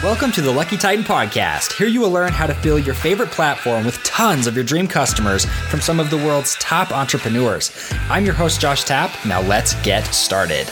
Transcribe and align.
Welcome 0.00 0.30
to 0.32 0.40
the 0.40 0.52
Lucky 0.52 0.76
Titan 0.76 1.04
Podcast. 1.04 1.72
Here 1.72 1.88
you 1.88 2.00
will 2.00 2.12
learn 2.12 2.30
how 2.30 2.46
to 2.46 2.54
fill 2.54 2.78
your 2.78 2.94
favorite 2.94 3.32
platform 3.32 3.84
with 3.84 4.00
tons 4.04 4.46
of 4.46 4.54
your 4.54 4.62
dream 4.62 4.86
customers 4.86 5.44
from 5.44 5.80
some 5.80 5.98
of 5.98 6.08
the 6.08 6.16
world's 6.16 6.54
top 6.60 6.92
entrepreneurs. 6.92 7.72
I'm 8.08 8.24
your 8.24 8.34
host, 8.34 8.60
Josh 8.60 8.84
Tapp. 8.84 9.10
Now 9.26 9.42
let's 9.42 9.74
get 9.82 10.02
started. 10.02 10.70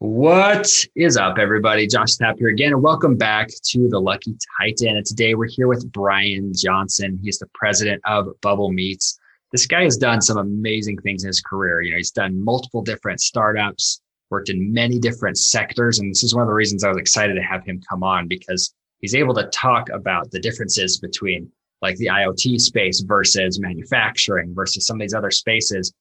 What 0.00 0.68
is 0.94 1.16
up, 1.16 1.38
everybody? 1.38 1.86
Josh 1.86 2.16
Tapp 2.16 2.38
here 2.38 2.48
again, 2.48 2.74
and 2.74 2.82
welcome 2.82 3.16
back 3.16 3.48
to 3.70 3.88
the 3.88 3.98
Lucky 3.98 4.36
Titan. 4.60 4.98
And 4.98 5.06
today 5.06 5.34
we're 5.34 5.48
here 5.48 5.66
with 5.66 5.90
Brian 5.90 6.52
Johnson. 6.54 7.18
He's 7.22 7.38
the 7.38 7.48
president 7.54 8.02
of 8.04 8.28
Bubble 8.42 8.70
Meets. 8.70 9.18
This 9.50 9.66
guy 9.66 9.84
has 9.84 9.96
done 9.96 10.20
some 10.20 10.36
amazing 10.36 10.98
things 10.98 11.24
in 11.24 11.28
his 11.28 11.40
career. 11.40 11.80
You 11.80 11.92
know, 11.92 11.96
he's 11.96 12.10
done 12.10 12.44
multiple 12.44 12.82
different 12.82 13.22
startups, 13.22 14.02
worked 14.30 14.50
in 14.50 14.72
many 14.72 14.98
different 14.98 15.38
sectors. 15.38 15.98
And 15.98 16.10
this 16.10 16.22
is 16.22 16.34
one 16.34 16.42
of 16.42 16.48
the 16.48 16.54
reasons 16.54 16.84
I 16.84 16.88
was 16.88 16.98
excited 16.98 17.34
to 17.34 17.42
have 17.42 17.64
him 17.64 17.80
come 17.88 18.02
on 18.02 18.28
because 18.28 18.74
he's 19.00 19.14
able 19.14 19.34
to 19.34 19.46
talk 19.48 19.88
about 19.90 20.30
the 20.30 20.40
differences 20.40 20.98
between 20.98 21.50
like 21.80 21.96
the 21.96 22.06
IoT 22.06 22.60
space 22.60 23.00
versus 23.00 23.60
manufacturing 23.60 24.54
versus 24.54 24.86
some 24.86 24.96
of 24.96 25.00
these 25.00 25.14
other 25.14 25.30
spaces, 25.30 25.92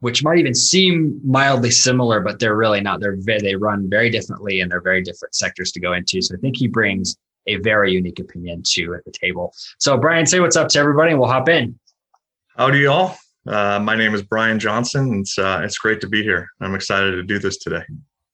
which 0.00 0.22
might 0.22 0.38
even 0.38 0.54
seem 0.54 1.20
mildly 1.24 1.70
similar, 1.70 2.20
but 2.20 2.38
they're 2.38 2.56
really 2.56 2.80
not. 2.80 3.00
They're 3.00 3.16
they 3.16 3.56
run 3.56 3.90
very 3.90 4.10
differently 4.10 4.60
and 4.60 4.70
they're 4.70 4.80
very 4.80 5.02
different 5.02 5.34
sectors 5.34 5.72
to 5.72 5.80
go 5.80 5.94
into. 5.94 6.22
So 6.22 6.36
I 6.36 6.38
think 6.38 6.56
he 6.56 6.68
brings 6.68 7.16
a 7.48 7.56
very 7.56 7.92
unique 7.92 8.18
opinion 8.18 8.62
to 8.66 8.94
at 8.94 9.04
the 9.04 9.12
table. 9.12 9.52
So 9.78 9.96
Brian, 9.96 10.26
say 10.26 10.40
what's 10.40 10.56
up 10.56 10.68
to 10.68 10.78
everybody 10.78 11.10
and 11.10 11.20
we'll 11.20 11.30
hop 11.30 11.48
in. 11.48 11.78
Howdy, 12.56 12.80
y'all. 12.80 13.16
Uh, 13.46 13.78
my 13.78 13.94
name 13.94 14.14
is 14.14 14.22
Brian 14.22 14.58
Johnson. 14.58 15.20
It's 15.20 15.38
uh, 15.38 15.60
it's 15.62 15.78
great 15.78 16.00
to 16.00 16.08
be 16.08 16.22
here. 16.22 16.48
I'm 16.60 16.74
excited 16.74 17.12
to 17.12 17.22
do 17.22 17.38
this 17.38 17.58
today. 17.58 17.82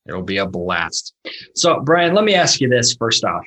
It'll 0.06 0.22
be 0.22 0.38
a 0.38 0.46
blast. 0.46 1.14
So, 1.54 1.80
Brian, 1.80 2.14
let 2.14 2.24
me 2.24 2.34
ask 2.34 2.60
you 2.60 2.68
this 2.68 2.94
first 2.94 3.24
off. 3.24 3.44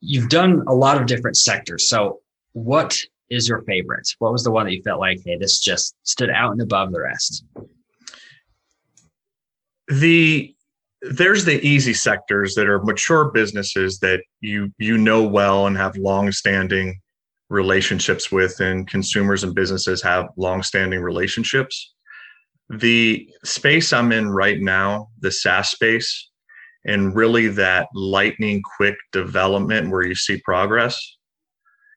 You've 0.00 0.28
done 0.28 0.64
a 0.66 0.74
lot 0.74 1.00
of 1.00 1.06
different 1.06 1.36
sectors. 1.36 1.88
So, 1.88 2.20
what 2.52 2.96
is 3.30 3.48
your 3.48 3.62
favorite? 3.62 4.08
What 4.18 4.32
was 4.32 4.42
the 4.42 4.50
one 4.50 4.66
that 4.66 4.72
you 4.72 4.82
felt 4.82 5.00
like, 5.00 5.20
hey, 5.24 5.36
this 5.36 5.60
just 5.60 5.94
stood 6.02 6.30
out 6.30 6.52
and 6.52 6.60
above 6.60 6.92
the 6.92 7.00
rest? 7.00 7.44
The 9.88 10.54
there's 11.02 11.44
the 11.44 11.64
easy 11.64 11.94
sectors 11.94 12.56
that 12.56 12.66
are 12.66 12.82
mature 12.82 13.30
businesses 13.30 14.00
that 14.00 14.22
you 14.40 14.72
you 14.78 14.98
know 14.98 15.22
well 15.22 15.68
and 15.68 15.76
have 15.76 15.96
long 15.96 16.32
standing 16.32 17.00
relationships 17.50 18.30
with 18.30 18.60
and 18.60 18.88
consumers 18.88 19.44
and 19.44 19.54
businesses 19.54 20.02
have 20.02 20.28
long-standing 20.36 21.00
relationships. 21.00 21.94
The 22.70 23.28
space 23.44 23.92
i'm 23.94 24.12
in 24.12 24.30
right 24.30 24.60
now 24.60 25.08
the 25.20 25.32
saas 25.32 25.70
space 25.70 26.28
and 26.84 27.16
really 27.16 27.48
that 27.48 27.88
lightning 27.94 28.62
quick 28.76 28.96
development 29.12 29.90
where 29.90 30.06
you 30.06 30.14
see 30.14 30.38
progress 30.44 31.18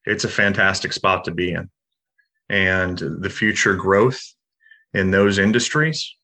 it's 0.05 0.23
a 0.23 0.29
fantastic 0.29 0.93
spot 0.93 1.23
to 1.25 1.31
be 1.31 1.51
in. 1.51 1.69
And 2.49 2.97
the 2.97 3.29
future 3.29 3.75
growth 3.75 4.21
in 4.93 5.11
those 5.11 5.39
industries 5.39 6.15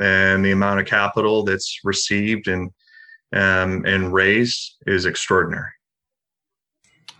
and 0.00 0.44
the 0.44 0.50
amount 0.50 0.80
of 0.80 0.86
capital 0.86 1.44
that's 1.44 1.78
received 1.84 2.48
and 2.48 2.70
um, 3.34 3.84
and 3.84 4.12
raised 4.12 4.76
is 4.86 5.04
extraordinary 5.04 5.70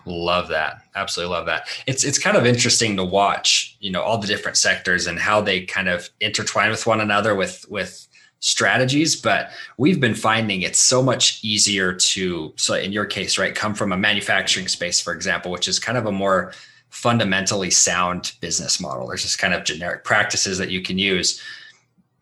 Love 0.07 0.49
that. 0.49 0.83
Absolutely 0.95 1.35
love 1.35 1.47
that. 1.47 1.69
It's 1.87 2.05
it's 2.05 2.19
kind 2.19 2.37
of 2.37 2.47
interesting 2.47 2.97
to 2.97 3.05
watch, 3.05 3.77
you 3.81 3.91
know, 3.91 4.03
all 4.03 4.19
the 4.19 4.27
different 4.29 4.57
sectors 4.57 5.09
and 5.09 5.19
how 5.19 5.41
they 5.41 5.63
kind 5.63 5.89
of 5.89 6.09
intertwine 6.21 6.71
with 6.71 6.87
one 6.87 7.01
another 7.01 7.35
with 7.35 7.67
with 7.69 8.07
strategies, 8.39 9.17
but 9.17 9.51
we've 9.79 10.01
been 10.01 10.15
finding 10.15 10.63
it's 10.63 10.79
so 10.79 11.03
much 11.03 11.43
easier 11.43 11.93
to 11.93 12.53
so 12.57 12.75
in 12.75 12.93
your 12.93 13.05
case, 13.05 13.37
right, 13.37 13.55
come 13.55 13.75
from 13.75 13.93
a 13.93 13.97
manufacturing 13.97 14.69
space 14.69 15.01
for 15.01 15.13
example, 15.13 15.51
which 15.51 15.67
is 15.67 15.81
kind 15.81 15.99
of 15.99 16.07
a 16.07 16.13
more 16.13 16.53
fundamentally 16.91 17.71
sound 17.71 18.33
business 18.41 18.81
model. 18.81 19.09
There's 19.09 19.23
just 19.23 19.39
kind 19.39 19.55
of 19.55 19.65
generic 19.65 20.05
practices 20.05 20.57
that 20.59 20.71
you 20.71 20.83
can 20.83 20.99
use 20.99 21.43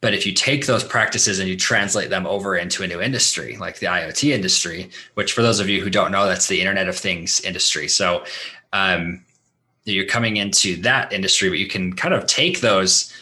but 0.05 0.13
if 0.13 0.27
you 0.27 0.35
take 0.35 0.67
those 0.67 0.85
practices 0.85 1.39
and 1.39 1.49
you 1.49 1.57
translate 1.57 2.11
them 2.11 2.27
over 2.27 2.59
into 2.59 2.83
a 2.83 2.87
new 2.87 3.01
industry, 3.01 3.57
like 3.57 3.79
the 3.79 3.87
IoT 3.87 4.33
industry, 4.33 4.91
which 5.15 5.33
for 5.33 5.41
those 5.41 5.61
of 5.61 5.69
you 5.71 5.81
who 5.81 5.89
don't 5.89 6.13
know, 6.13 6.27
that's 6.27 6.47
the 6.47 6.61
Internet 6.61 6.89
of 6.89 6.95
Things 6.95 7.41
industry. 7.41 7.89
So 7.89 8.23
um, 8.75 9.25
you're 9.87 10.05
coming 10.05 10.37
into 10.37 10.77
that 10.83 11.11
industry, 11.11 11.49
but 11.49 11.57
you 11.57 11.69
can 11.69 11.95
kind 11.95 12.13
of 12.13 12.27
take 12.27 12.61
those 12.61 13.15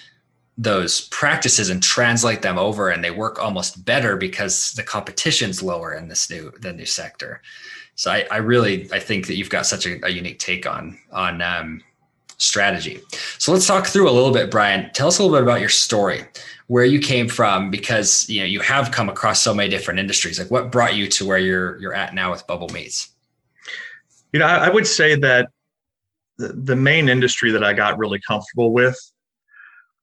those 0.59 1.03
practices 1.11 1.71
and 1.71 1.81
translate 1.81 2.43
them 2.43 2.59
over, 2.59 2.89
and 2.89 3.05
they 3.05 3.13
work 3.13 3.39
almost 3.41 3.85
better 3.85 4.17
because 4.17 4.73
the 4.73 4.83
competition's 4.83 5.63
lower 5.63 5.95
in 5.95 6.09
this 6.09 6.29
new 6.29 6.51
the 6.63 6.73
new 6.73 6.85
sector. 6.85 7.43
So 7.95 8.11
I, 8.11 8.27
I 8.29 8.39
really 8.39 8.93
I 8.93 8.99
think 8.99 9.29
that 9.29 9.37
you've 9.37 9.51
got 9.51 9.67
such 9.67 9.87
a, 9.87 10.05
a 10.05 10.09
unique 10.09 10.41
take 10.41 10.67
on 10.67 10.99
on 11.13 11.43
um, 11.43 11.85
strategy. 12.39 13.01
So 13.39 13.53
let's 13.53 13.69
talk 13.69 13.87
through 13.87 14.11
a 14.11 14.11
little 14.11 14.33
bit, 14.33 14.51
Brian. 14.51 14.91
Tell 14.95 15.07
us 15.07 15.21
a 15.21 15.23
little 15.23 15.37
bit 15.37 15.45
about 15.45 15.61
your 15.61 15.69
story 15.69 16.25
where 16.67 16.85
you 16.85 17.01
came 17.01 17.29
from 17.29 17.71
because 17.71 18.29
you 18.29 18.41
know 18.41 18.47
you 18.47 18.61
have 18.61 18.91
come 18.91 19.09
across 19.09 19.41
so 19.41 19.55
many 19.55 19.69
different 19.69 20.01
industries. 20.01 20.39
Like 20.39 20.51
what 20.51 20.73
brought 20.73 20.95
you 20.95 21.09
to 21.09 21.27
where 21.27 21.39
you're 21.39 21.79
you're 21.79 21.95
at 21.95 22.15
now 22.15 22.31
with 22.31 22.47
bubble 22.47 22.69
meets? 22.69 23.11
You 24.33 24.41
know 24.41 24.47
i, 24.47 24.67
I 24.67 24.71
would 24.71 24.87
say 24.87 25.15
that 25.17 25.51
the, 26.39 26.49
the 26.49 26.77
main 26.77 27.09
industry 27.09 27.51
that 27.53 27.63
i 27.63 27.73
got 27.73 27.99
really 27.99 28.21
comfortable 28.27 28.73
with 28.73 28.99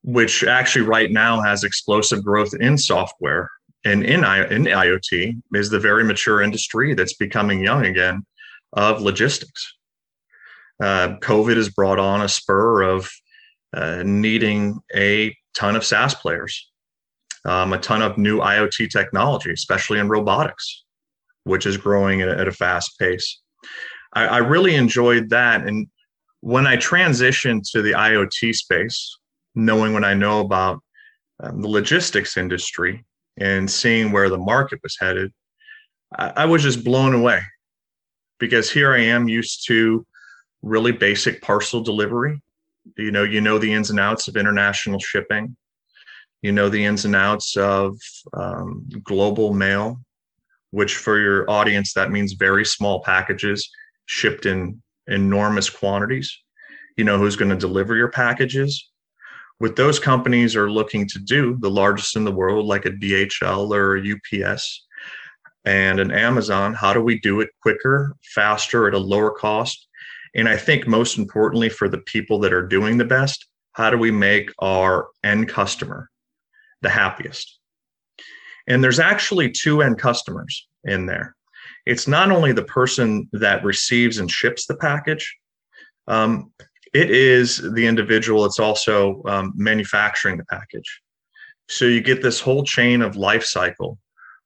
which 0.04 0.44
actually 0.44 0.86
right 0.86 1.12
now 1.12 1.42
has 1.42 1.64
explosive 1.64 2.24
growth 2.24 2.54
in 2.60 2.78
software 2.78 3.50
and 3.86 4.04
in, 4.04 4.24
I, 4.24 4.48
in 4.50 4.64
iot 4.64 5.36
is 5.54 5.70
the 5.70 5.80
very 5.80 6.04
mature 6.04 6.42
industry 6.42 6.94
that's 6.94 7.14
becoming 7.14 7.62
young 7.62 7.86
again 7.86 8.26
of 8.74 9.02
logistics. 9.02 9.76
Uh, 10.82 11.18
covid 11.22 11.58
has 11.58 11.70
brought 11.70 12.00
on 12.00 12.22
a 12.22 12.30
spur 12.30 12.84
of 12.84 13.10
uh, 13.74 14.04
needing 14.06 14.80
a 14.96 15.36
ton 15.54 15.76
of 15.76 15.84
SaaS 15.84 16.16
players, 16.16 16.70
um, 17.46 17.74
a 17.74 17.78
ton 17.78 18.02
of 18.02 18.18
new 18.18 18.40
IoT 18.40 18.90
technology, 18.90 19.52
especially 19.52 20.00
in 20.00 20.10
robotics, 20.10 20.84
which 21.44 21.66
is 21.66 21.78
growing 21.78 22.22
at, 22.22 22.30
at 22.30 22.48
a 22.48 22.52
fast 22.52 22.98
pace. 23.00 23.42
I, 24.14 24.26
I, 24.26 24.38
really 24.38 24.76
enjoyed 24.76 25.30
that. 25.30 25.68
And 25.68 25.88
when 26.42 26.66
I 26.66 26.78
transitioned 26.78 27.70
to 27.72 27.82
the 27.82 27.92
IoT 27.92 28.56
space, 28.56 29.18
knowing 29.56 29.94
what 29.94 30.04
I 30.04 30.14
know 30.14 30.40
about 30.40 30.82
um, 31.42 31.62
the 31.62 31.68
logistics 31.68 32.38
industry 32.38 33.06
and 33.38 33.70
seeing 33.70 34.12
where 34.12 34.30
the 34.30 34.38
market 34.38 34.80
was 34.84 34.98
headed, 35.00 35.32
I, 36.18 36.34
I 36.38 36.46
was 36.46 36.64
just 36.64 36.84
blown 36.84 37.14
away 37.14 37.42
because 38.40 38.72
here 38.72 38.94
I 38.94 39.02
am 39.02 39.28
used 39.28 39.68
to 39.68 40.06
really 40.62 40.92
basic 40.92 41.42
parcel 41.42 41.82
delivery 41.82 42.42
you 42.98 43.12
know 43.12 43.24
you 43.24 43.42
know 43.42 43.58
the 43.58 43.74
ins 43.74 43.90
and 43.90 44.00
outs 44.00 44.28
of 44.28 44.36
international 44.36 45.00
shipping. 45.00 45.56
You 46.42 46.52
know 46.52 46.70
the 46.70 46.86
ins 46.86 47.06
and 47.06 47.16
outs 47.16 47.58
of 47.58 47.98
um, 48.34 48.88
global 49.04 49.54
mail 49.54 50.00
which 50.72 50.96
for 50.96 51.20
your 51.20 51.50
audience 51.50 51.94
that 51.94 52.12
means 52.12 52.34
very 52.34 52.66
small 52.66 53.02
packages 53.02 53.70
shipped 54.06 54.46
in 54.46 54.82
enormous 55.08 55.70
quantities. 55.70 56.38
You 56.98 57.04
know 57.04 57.18
who's 57.18 57.36
going 57.36 57.50
to 57.50 57.56
deliver 57.56 57.96
your 57.96 58.12
packages? 58.12 58.90
What 59.58 59.76
those 59.76 60.00
companies 60.00 60.56
are 60.56 60.72
looking 60.72 61.08
to 61.08 61.20
do 61.20 61.58
the 61.60 61.70
largest 61.70 62.16
in 62.16 62.24
the 62.24 62.32
world 62.32 62.66
like 62.66 62.86
a 62.86 62.92
dhl 62.92 63.72
or 63.72 63.98
a 63.98 64.44
ups 64.46 64.86
and 65.66 66.00
an 66.00 66.12
amazon 66.12 66.74
how 66.74 66.94
do 66.94 67.02
we 67.02 67.20
do 67.20 67.42
it 67.42 67.50
quicker 67.62 68.16
faster 68.34 68.88
at 68.88 68.94
a 68.94 68.98
lower 68.98 69.32
cost 69.32 69.89
and 70.36 70.48
I 70.48 70.58
think 70.58 70.88
most 70.88 71.18
importantly 71.18 71.70
for 71.70 71.90
the 71.90 72.00
people 72.00 72.40
that 72.40 72.54
are 72.54 72.66
doing 72.66 72.98
the 72.98 73.06
best, 73.06 73.48
how 73.74 73.90
do 73.90 73.98
we 73.98 74.12
make 74.12 74.52
our 74.60 75.08
end 75.24 75.50
customer 75.50 76.10
the 76.82 76.90
happiest? 76.90 77.60
And 78.68 78.84
there's 78.84 79.00
actually 79.00 79.52
two 79.52 79.82
end 79.82 79.98
customers 79.98 80.68
in 80.84 81.06
there. 81.06 81.36
It's 81.86 82.08
not 82.08 82.32
only 82.32 82.52
the 82.52 82.64
person 82.64 83.28
that 83.34 83.64
receives 83.64 84.20
and 84.20 84.30
ships 84.30 84.68
the 84.68 84.76
package, 84.76 85.36
um, 86.08 86.52
it 86.94 87.10
is 87.10 87.58
the 87.74 87.86
individual 87.86 88.44
that's 88.44 88.60
also 88.60 89.22
um, 89.26 89.54
manufacturing 89.56 90.38
the 90.38 90.46
package. 90.46 91.02
So 91.68 91.86
you 91.86 92.02
get 92.02 92.22
this 92.22 92.40
whole 92.40 92.64
chain 92.64 93.02
of 93.02 93.16
life 93.16 93.44
cycle 93.44 94.00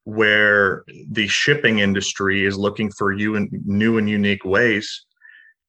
where 0.03 0.83
the 1.11 1.27
shipping 1.27 1.79
industry 1.79 2.45
is 2.45 2.57
looking 2.57 2.91
for 2.91 3.13
you 3.13 3.35
in 3.35 3.49
new 3.65 3.97
and 3.97 4.09
unique 4.09 4.43
ways 4.43 5.05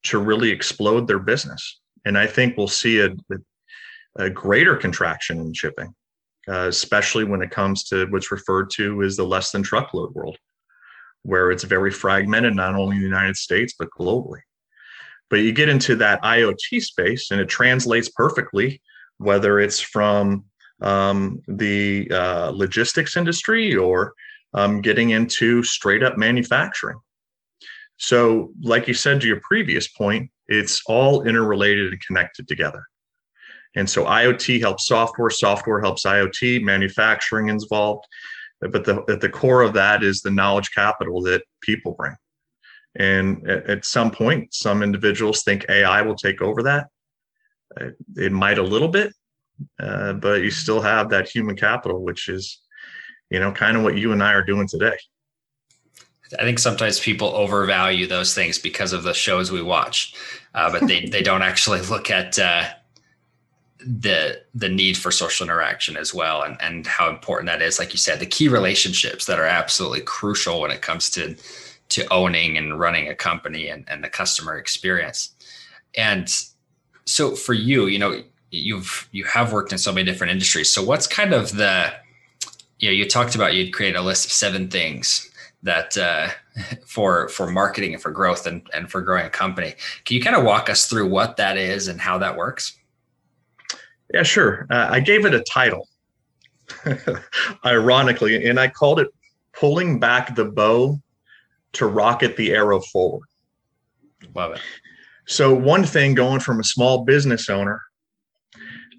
to 0.05 0.19
really 0.19 0.51
explode 0.51 1.07
their 1.07 1.19
business. 1.19 1.81
And 2.05 2.19
I 2.19 2.27
think 2.27 2.57
we'll 2.57 2.69
see 2.69 3.01
a, 3.01 3.11
a 4.17 4.31
greater 4.31 4.77
contraction 4.77 5.41
in 5.41 5.53
shipping, 5.55 5.95
uh, 6.49 6.69
especially 6.69 7.25
when 7.25 7.43
it 7.43 7.51
comes 7.51 7.85
to 7.85 8.07
what's 8.07 8.31
referred 8.31 8.71
to 8.71 9.03
as 9.03 9.17
the 9.17 9.25
less 9.25 9.51
than 9.51 9.63
truckload 9.63 10.15
world, 10.15 10.37
where 11.23 11.51
it's 11.51 11.65
very 11.65 11.91
fragmented, 11.91 12.55
not 12.55 12.75
only 12.75 12.97
in 12.97 13.03
the 13.03 13.09
United 13.09 13.37
States, 13.37 13.75
but 13.79 13.89
globally. 13.99 14.41
But 15.31 15.37
you 15.37 15.53
get 15.53 15.71
into 15.71 15.97
that 15.97 16.23
IoT 16.23 16.83
space 16.83 17.31
and 17.31 17.41
it 17.41 17.49
translates 17.49 18.11
perfectly, 18.11 18.81
whether 19.19 19.59
it's 19.59 19.81
from 19.81 20.45
um, 20.83 21.41
the 21.49 22.11
uh, 22.11 22.51
logistics 22.55 23.17
industry 23.17 23.75
or 23.75 24.13
um, 24.53 24.83
getting 24.83 25.11
into 25.11 25.63
straight 25.63 26.03
up 26.03 26.19
manufacturing. 26.19 26.99
So, 27.97 28.51
like 28.61 28.89
you 28.89 28.95
said 28.95 29.21
to 29.21 29.27
your 29.27 29.41
previous 29.41 29.89
point, 29.89 30.31
it's 30.49 30.83
all 30.87 31.23
interrelated 31.23 31.93
and 31.93 32.01
connected 32.01 32.49
together. 32.49 32.85
And 33.77 33.89
so 33.89 34.05
IoT 34.05 34.61
helps 34.61 34.87
software, 34.87 35.31
software 35.31 35.81
helps 35.81 36.05
IoT, 36.05 36.63
manufacturing 36.63 37.49
involved. 37.49 38.05
But 38.61 38.85
the, 38.85 39.05
at 39.09 39.21
the 39.21 39.29
core 39.29 39.63
of 39.63 39.73
that 39.75 40.03
is 40.03 40.21
the 40.21 40.31
knowledge 40.31 40.71
capital 40.73 41.21
that 41.23 41.43
people 41.61 41.93
bring. 41.93 42.15
And 42.97 43.49
at, 43.49 43.69
at 43.69 43.85
some 43.85 44.11
point, 44.11 44.55
some 44.55 44.83
individuals 44.83 45.43
think 45.43 45.67
AI 45.69 46.03
will 46.03 46.15
take 46.15 46.41
over 46.41 46.63
that. 46.63 46.87
Uh, 47.79 47.91
it 48.17 48.31
might 48.31 48.59
a 48.59 48.63
little 48.63 48.89
bit, 48.89 49.13
uh, 49.81 50.13
but 50.15 50.43
you 50.43 50.51
still 50.51 50.81
have 50.81 51.11
that 51.11 51.29
human 51.29 51.57
capital, 51.57 52.05
which 52.05 52.29
is, 52.29 52.61
you 53.31 53.41
know, 53.41 53.51
kind 53.51 53.77
of 53.77 53.83
what 53.83 53.97
you 53.97 54.13
and 54.13 54.23
I 54.23 54.33
are 54.33 54.45
doing 54.45 54.69
today. 54.69 54.97
I 56.39 56.43
think 56.43 56.59
sometimes 56.59 56.99
people 56.99 57.29
overvalue 57.29 58.07
those 58.07 58.35
things 58.35 58.59
because 58.59 58.93
of 58.93 59.03
the 59.03 59.15
shows 59.15 59.53
we 59.53 59.63
watch, 59.63 60.15
uh, 60.55 60.71
but 60.71 60.87
they, 60.89 61.07
they 61.07 61.23
don't 61.23 61.43
actually 61.43 61.81
look 61.91 62.11
at 62.11 62.39
uh, 62.39 62.65
the 63.79 64.41
the 64.55 64.69
need 64.69 64.97
for 64.97 65.11
social 65.11 65.45
interaction 65.45 65.97
as 65.97 66.15
well, 66.15 66.43
and 66.43 66.57
and 66.61 66.87
how 66.87 67.11
important 67.11 67.49
that 67.49 67.63
is. 67.63 67.79
Like 67.79 67.93
you 67.93 67.99
said, 67.99 68.19
the 68.19 68.27
key 68.27 68.49
relationships 68.49 69.27
that 69.27 69.39
are 69.39 69.45
absolutely 69.45 70.01
crucial 70.01 70.61
when 70.61 70.71
it 70.71 70.81
comes 70.81 71.11
to 71.11 71.37
to 71.91 72.07
owning 72.13 72.57
and 72.57 72.79
running 72.79 73.09
a 73.09 73.15
company 73.15 73.69
and, 73.69 73.85
and 73.89 74.03
the 74.03 74.09
customer 74.09 74.57
experience. 74.57 75.31
And 75.97 76.35
so 77.05 77.37
for 77.37 77.53
you, 77.53 77.87
you 77.87 77.99
know, 77.99 78.23
you've 78.51 79.09
you 79.13 79.25
have 79.25 79.53
worked 79.53 79.73
in 79.73 79.79
so 79.79 79.93
many 79.93 80.11
different 80.11 80.31
industries. 80.31 80.71
So 80.71 80.83
what's 80.83 81.07
kind 81.07 81.35
of 81.35 81.57
the 81.57 81.93
you 82.79 82.89
know, 82.89 82.93
you 82.93 83.09
talked 83.09 83.35
about 83.35 83.55
you'd 83.55 83.73
create 83.73 83.97
a 83.97 84.03
list 84.03 84.27
of 84.27 84.33
seven 84.33 84.69
things 84.69 85.31
that 85.65 85.97
uh, 85.99 86.29
for 86.87 87.29
for 87.29 87.51
marketing 87.51 87.95
and 87.95 88.03
for 88.03 88.11
growth 88.11 88.47
and, 88.47 88.67
and 88.73 88.91
for 88.91 89.03
growing 89.03 89.27
a 89.27 89.31
company. 89.31 89.75
Can 90.05 90.17
you 90.17 90.23
kind 90.23 90.37
of 90.37 90.45
walk 90.45 90.71
us 90.71 90.87
through 90.87 91.09
what 91.09 91.37
that 91.39 91.57
is 91.57 91.89
and 91.89 92.01
how 92.01 92.19
that 92.19 92.37
works? 92.37 92.79
Yeah, 94.13 94.23
sure. 94.23 94.67
Uh, 94.71 94.89
I 94.91 95.01
gave 95.01 95.25
it 95.25 95.35
a 95.35 95.43
title, 95.43 95.89
ironically, 97.65 98.47
and 98.47 98.61
I 98.61 98.69
called 98.69 99.01
it 99.01 99.09
"Pulling 99.53 99.99
Back 99.99 100.37
the 100.37 100.45
Bow 100.45 101.01
to 101.73 101.87
Rocket 101.87 102.37
the 102.37 102.53
Arrow 102.53 102.81
Forward." 102.81 103.27
Love 104.35 104.53
it. 104.53 104.61
So, 105.27 105.55
one 105.55 105.85
thing 105.85 106.15
going 106.15 106.41
from 106.41 106.61
a 106.61 106.65
small 106.65 107.05
business 107.05 107.49
owner 107.49 107.81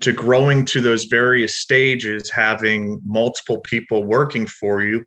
to 0.01 0.11
growing 0.11 0.65
to 0.65 0.81
those 0.81 1.05
various 1.05 1.59
stages, 1.59 2.29
having 2.29 2.99
multiple 3.05 3.59
people 3.59 4.03
working 4.03 4.45
for 4.47 4.83
you, 4.83 5.05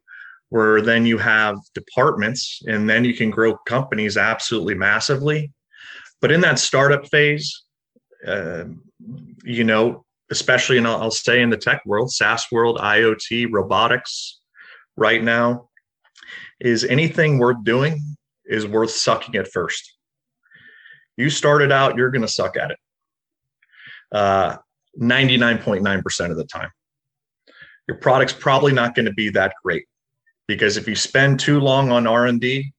where 0.51 0.81
then 0.81 1.05
you 1.05 1.19
have 1.19 1.57
departments 1.75 2.63
and 2.67 2.89
then 2.89 3.05
you 3.05 3.15
can 3.15 3.31
grow 3.31 3.57
companies 3.67 4.17
absolutely 4.17 4.75
massively. 4.75 5.53
But 6.21 6.33
in 6.33 6.41
that 6.41 6.59
startup 6.59 7.09
phase, 7.09 7.65
uh, 8.27 8.65
you 9.45 9.65
know, 9.65 10.05
especially 10.31 10.79
in, 10.79 10.87
I'll 10.87 11.11
say 11.11 11.43
in 11.43 11.51
the 11.51 11.57
tech 11.57 11.83
world, 11.87 12.11
SaaS 12.11 12.47
world, 12.51 12.79
IoT, 12.79 13.49
robotics, 13.51 14.39
right 14.99 15.23
now, 15.23 15.69
is 16.61 16.85
anything 16.85 17.39
worth 17.39 17.63
doing 17.65 18.01
is 18.45 18.67
worth 18.67 18.91
sucking 18.91 19.37
at 19.37 19.49
first. 19.49 19.95
You 21.17 21.31
started 21.31 21.73
out, 21.73 21.97
you're 21.97 22.11
going 22.11 22.23
to 22.23 22.29
suck 22.29 22.57
at 22.57 22.73
it. 22.73 22.79
Uh, 24.11 24.57
99.9% 25.01 26.31
of 26.31 26.37
the 26.37 26.45
time. 26.45 26.71
Your 27.87 27.99
product's 27.99 28.35
probably 28.35 28.73
not 28.73 28.95
going 28.95 29.07
to 29.07 29.13
be 29.13 29.31
that 29.31 29.55
great 29.63 29.85
because 30.49 30.77
if 30.77 30.89
you 30.89 30.97
spend 30.97 31.39
too 31.39 31.61
long 31.61 31.93
on 31.93 32.07
R&D, 32.07 32.73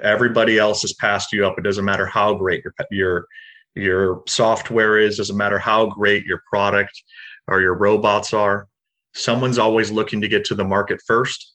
everybody 0.00 0.58
else 0.58 0.82
has 0.82 0.94
passed 0.94 1.32
you 1.32 1.44
up. 1.44 1.58
It 1.58 1.64
doesn't 1.64 1.84
matter 1.84 2.06
how 2.06 2.34
great 2.34 2.64
your 2.64 2.74
your 2.90 3.26
your 3.74 4.22
software 4.26 4.98
is, 4.98 5.16
doesn't 5.16 5.36
matter 5.36 5.58
how 5.58 5.86
great 5.86 6.24
your 6.24 6.42
product 6.48 7.02
or 7.48 7.60
your 7.60 7.74
robots 7.74 8.32
are. 8.32 8.68
Someone's 9.14 9.58
always 9.58 9.90
looking 9.90 10.20
to 10.20 10.28
get 10.28 10.44
to 10.46 10.54
the 10.54 10.64
market 10.64 11.00
first 11.06 11.54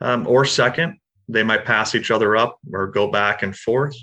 um, 0.00 0.26
or 0.26 0.44
second. 0.44 0.98
They 1.28 1.42
might 1.42 1.64
pass 1.64 1.94
each 1.94 2.10
other 2.10 2.36
up 2.36 2.58
or 2.72 2.88
go 2.88 3.10
back 3.10 3.42
and 3.42 3.56
forth. 3.56 3.96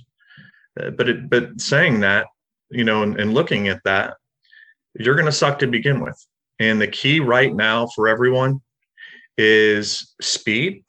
Uh, 0.80 0.90
but 0.90 1.10
it, 1.10 1.30
but 1.30 1.62
saying 1.62 2.00
that, 2.00 2.26
you 2.72 2.84
know, 2.84 3.04
and, 3.04 3.20
and 3.20 3.34
looking 3.34 3.68
at 3.68 3.84
that, 3.86 4.16
you're 5.00 5.16
going 5.16 5.26
to 5.28 5.32
suck 5.32 5.60
to 5.60 5.68
begin 5.68 6.02
with. 6.02 6.18
And 6.60 6.82
the 6.82 6.88
key 6.88 7.20
right 7.20 7.54
now 7.54 7.88
for 7.96 8.08
everyone 8.08 8.62
is 9.38 10.14
speed. 10.22 10.84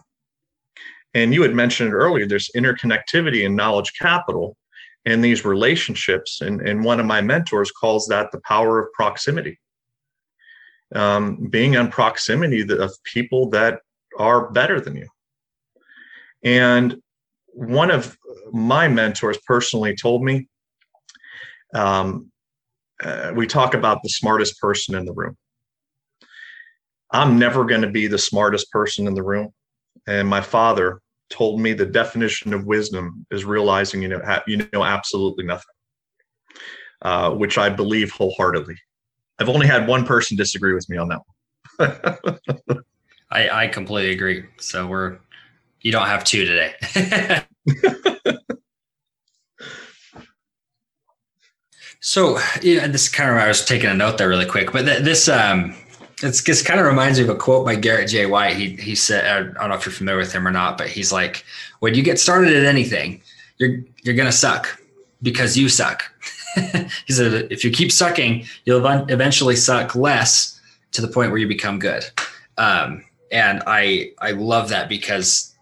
And 1.15 1.35
you 1.35 1.43
had 1.43 1.55
mentioned 1.55 1.91
it 1.91 1.97
earlier, 1.97 2.27
there's 2.27 2.50
interconnectivity 2.56 3.44
and 3.44 3.55
knowledge 3.55 3.93
capital 4.00 4.56
and 5.05 5.23
these 5.23 5.44
relationships. 5.44 6.41
And, 6.41 6.61
and 6.61 6.85
one 6.85 7.00
of 7.00 7.06
my 7.06 7.21
mentors 7.21 7.71
calls 7.71 8.06
that 8.06 8.33
the 8.33 8.41
power 8.47 8.79
of 8.79 8.93
proximity. 8.93 9.59
Um, 10.94 11.47
being 11.49 11.75
in 11.75 11.89
proximity 11.89 12.67
of 12.71 12.93
people 13.05 13.49
that 13.50 13.81
are 14.19 14.50
better 14.50 14.79
than 14.81 14.97
you. 14.97 15.09
And 16.44 17.00
one 17.47 17.91
of 17.91 18.19
my 18.53 18.89
mentors 18.89 19.39
personally 19.47 19.97
told 19.97 20.23
me 20.23 20.49
um, 21.75 22.31
uh, 23.03 23.33
we 23.35 23.47
talk 23.47 23.75
about 23.75 24.03
the 24.03 24.09
smartest 24.09 24.61
person 24.61 24.94
in 24.94 25.05
the 25.05 25.12
room. 25.12 25.37
I'm 27.12 27.38
never 27.38 27.64
going 27.64 27.82
to 27.82 27.91
be 27.91 28.06
the 28.06 28.19
smartest 28.19 28.70
person 28.70 29.06
in 29.06 29.14
the 29.14 29.23
room. 29.23 29.53
And 30.06 30.26
my 30.26 30.41
father 30.41 31.00
told 31.31 31.61
me 31.61 31.73
the 31.73 31.87
definition 31.87 32.53
of 32.53 32.67
wisdom 32.67 33.26
is 33.31 33.44
realizing 33.44 34.03
you 34.03 34.09
know 34.09 34.20
ha- 34.25 34.43
you 34.47 34.67
know 34.73 34.85
absolutely 34.85 35.44
nothing, 35.44 35.75
uh, 37.03 37.31
which 37.31 37.59
I 37.59 37.69
believe 37.69 38.11
wholeheartedly. 38.12 38.76
I've 39.38 39.49
only 39.49 39.67
had 39.67 39.87
one 39.87 40.05
person 40.05 40.37
disagree 40.37 40.75
with 40.75 40.88
me 40.88 40.97
on 40.97 41.09
that 41.09 41.20
one. 41.79 42.79
I, 43.31 43.65
I 43.65 43.67
completely 43.69 44.12
agree. 44.12 44.44
So 44.58 44.87
we're 44.87 45.19
you 45.81 45.93
don't 45.93 46.06
have 46.06 46.25
two 46.25 46.44
today. 46.44 47.44
So, 52.05 52.41
yeah, 52.62 52.88
this 52.88 53.08
kind 53.08 53.31
of 53.31 53.37
I 53.37 53.47
was 53.47 53.65
taking 53.65 53.88
a 53.88 53.94
note 53.94 54.19
there 54.19 54.29
really 54.29 54.44
quick, 54.44 54.73
but 54.73 54.82
th- 54.82 55.05
this 55.05 55.29
um, 55.29 55.76
it's, 56.23 56.43
just 56.43 56.65
kind 56.65 56.81
of 56.81 56.87
reminds 56.87 57.19
me 57.19 57.25
of 57.25 57.31
a 57.31 57.35
quote 57.35 57.65
by 57.65 57.75
Garrett 57.75 58.09
J. 58.09 58.27
White. 58.27 58.57
He 58.57 58.77
he 58.77 58.95
said, 58.95 59.27
I 59.27 59.43
don't 59.61 59.71
know 59.71 59.77
if 59.77 59.87
you're 59.87 59.93
familiar 59.93 60.19
with 60.19 60.33
him 60.33 60.47
or 60.47 60.51
not, 60.51 60.79
but 60.79 60.89
he's 60.89 61.13
like, 61.13 61.45
when 61.81 61.94
you 61.94 62.03
get 62.03 62.19
started 62.19 62.55
at 62.56 62.65
anything, 62.65 63.23
you're 63.58 63.79
you're 64.03 64.15
gonna 64.15 64.32
suck 64.32 64.81
because 65.23 65.56
you 65.56 65.69
suck. 65.69 66.05
he 67.06 67.13
said, 67.13 67.51
if 67.51 67.65
you 67.65 67.70
keep 67.70 67.91
sucking, 67.91 68.44
you'll 68.65 68.85
eventually 68.85 69.56
suck 69.56 69.94
less 69.94 70.61
to 70.93 71.01
the 71.01 71.08
point 71.08 71.31
where 71.31 71.39
you 71.39 71.49
become 71.49 71.79
good. 71.79 72.05
Um, 72.58 73.05
and 73.31 73.63
I 73.67 74.13
I 74.19 74.32
love 74.32 74.69
that 74.69 74.89
because 74.89 75.55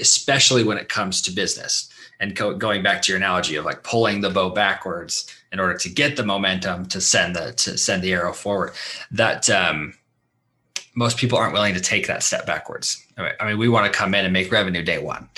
especially 0.00 0.64
when 0.64 0.78
it 0.78 0.88
comes 0.88 1.22
to 1.22 1.30
business 1.30 1.88
and 2.20 2.36
co- 2.36 2.54
going 2.54 2.82
back 2.82 3.02
to 3.02 3.12
your 3.12 3.16
analogy 3.16 3.56
of 3.56 3.64
like 3.64 3.82
pulling 3.82 4.20
the 4.20 4.30
bow 4.30 4.50
backwards 4.50 5.32
in 5.54 5.60
order 5.60 5.78
to 5.78 5.88
get 5.88 6.16
the 6.16 6.24
momentum 6.24 6.84
to 6.86 7.00
send 7.00 7.36
the 7.36 7.52
to 7.52 7.78
send 7.78 8.02
the 8.02 8.12
arrow 8.12 8.32
forward 8.32 8.72
that 9.12 9.48
um, 9.48 9.94
most 10.96 11.16
people 11.16 11.38
aren't 11.38 11.52
willing 11.52 11.72
to 11.72 11.80
take 11.80 12.08
that 12.08 12.24
step 12.24 12.44
backwards. 12.44 13.00
I 13.16 13.46
mean 13.46 13.58
we 13.58 13.68
want 13.68 13.90
to 13.90 13.96
come 13.96 14.14
in 14.16 14.24
and 14.24 14.32
make 14.32 14.50
revenue 14.50 14.82
day 14.82 14.98
one 14.98 15.28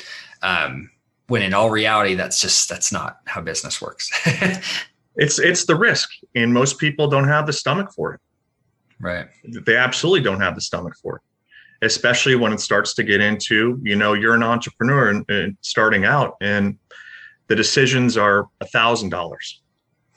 um, 0.42 0.90
when 1.28 1.42
in 1.42 1.52
all 1.52 1.70
reality 1.70 2.14
that's 2.14 2.40
just 2.40 2.66
that's 2.66 2.90
not 2.90 3.18
how 3.26 3.40
business 3.40 3.80
works. 3.80 4.10
It's 5.18 5.38
it's 5.38 5.64
the 5.64 5.74
risk 5.74 6.10
and 6.34 6.52
most 6.52 6.78
people 6.78 7.08
don't 7.08 7.26
have 7.26 7.46
the 7.46 7.52
stomach 7.54 7.90
for 7.90 8.12
it. 8.12 8.20
Right. 9.00 9.28
They 9.44 9.74
absolutely 9.74 10.20
don't 10.20 10.42
have 10.42 10.54
the 10.54 10.60
stomach 10.60 10.92
for 11.02 11.16
it 11.16 11.22
especially 11.82 12.34
when 12.36 12.52
it 12.52 12.60
starts 12.60 12.92
to 12.94 13.02
get 13.02 13.22
into 13.22 13.80
you 13.82 13.96
know 13.96 14.12
you're 14.12 14.34
an 14.34 14.42
entrepreneur 14.42 15.08
and, 15.08 15.24
and 15.30 15.56
starting 15.62 16.04
out 16.04 16.36
and 16.42 16.76
the 17.48 17.56
decisions 17.56 18.16
are 18.16 18.46
a 18.60 18.66
thousand 18.66 19.08
dollars 19.08 19.62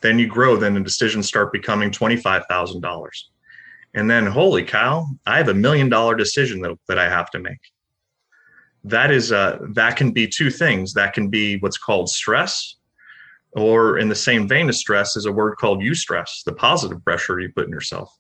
then 0.02 0.20
you 0.20 0.28
grow 0.28 0.56
then 0.56 0.74
the 0.74 0.80
decisions 0.80 1.28
start 1.28 1.52
becoming 1.52 1.92
$25000 1.92 3.10
and 3.94 4.10
then 4.10 4.26
holy 4.26 4.64
cow 4.64 5.06
i 5.26 5.38
have 5.38 5.50
a 5.50 5.54
million 5.54 5.90
dollar 5.90 6.16
decision 6.16 6.62
that, 6.62 6.78
that 6.88 7.00
i 7.00 7.10
have 7.10 7.30
to 7.32 7.40
make 7.40 7.60
that 8.84 9.12
is 9.12 9.32
uh, 9.32 9.58
that 9.74 9.98
can 9.98 10.12
be 10.12 10.28
two 10.28 10.50
things 10.50 10.94
that 10.94 11.14
can 11.14 11.28
be 11.28 11.58
what's 11.58 11.78
called 11.78 12.10
stress 12.10 12.76
or 13.54 13.98
in 13.98 14.08
the 14.08 14.16
same 14.16 14.48
vein 14.48 14.70
as 14.70 14.78
stress 14.78 15.18
is 15.18 15.26
a 15.26 15.32
word 15.32 15.56
called 15.58 15.82
eustress 15.82 16.44
the 16.46 16.54
positive 16.54 17.04
pressure 17.04 17.40
you 17.40 17.52
put 17.54 17.66
in 17.66 17.72
yourself 17.72 18.20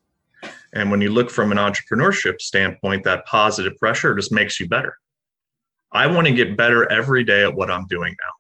and 0.74 0.91
when 0.91 1.01
you 1.01 1.09
look 1.09 1.29
from 1.29 1.51
an 1.51 1.57
entrepreneurship 1.57 2.41
standpoint, 2.41 3.03
that 3.03 3.25
positive 3.25 3.77
pressure 3.77 4.15
just 4.15 4.31
makes 4.31 4.59
you 4.59 4.67
better. 4.67 4.98
I 5.91 6.07
want 6.07 6.27
to 6.27 6.33
get 6.33 6.57
better 6.57 6.89
every 6.91 7.24
day 7.24 7.43
at 7.43 7.55
what 7.55 7.71
I'm 7.71 7.88
doing 7.88 8.15
now. 8.24 8.31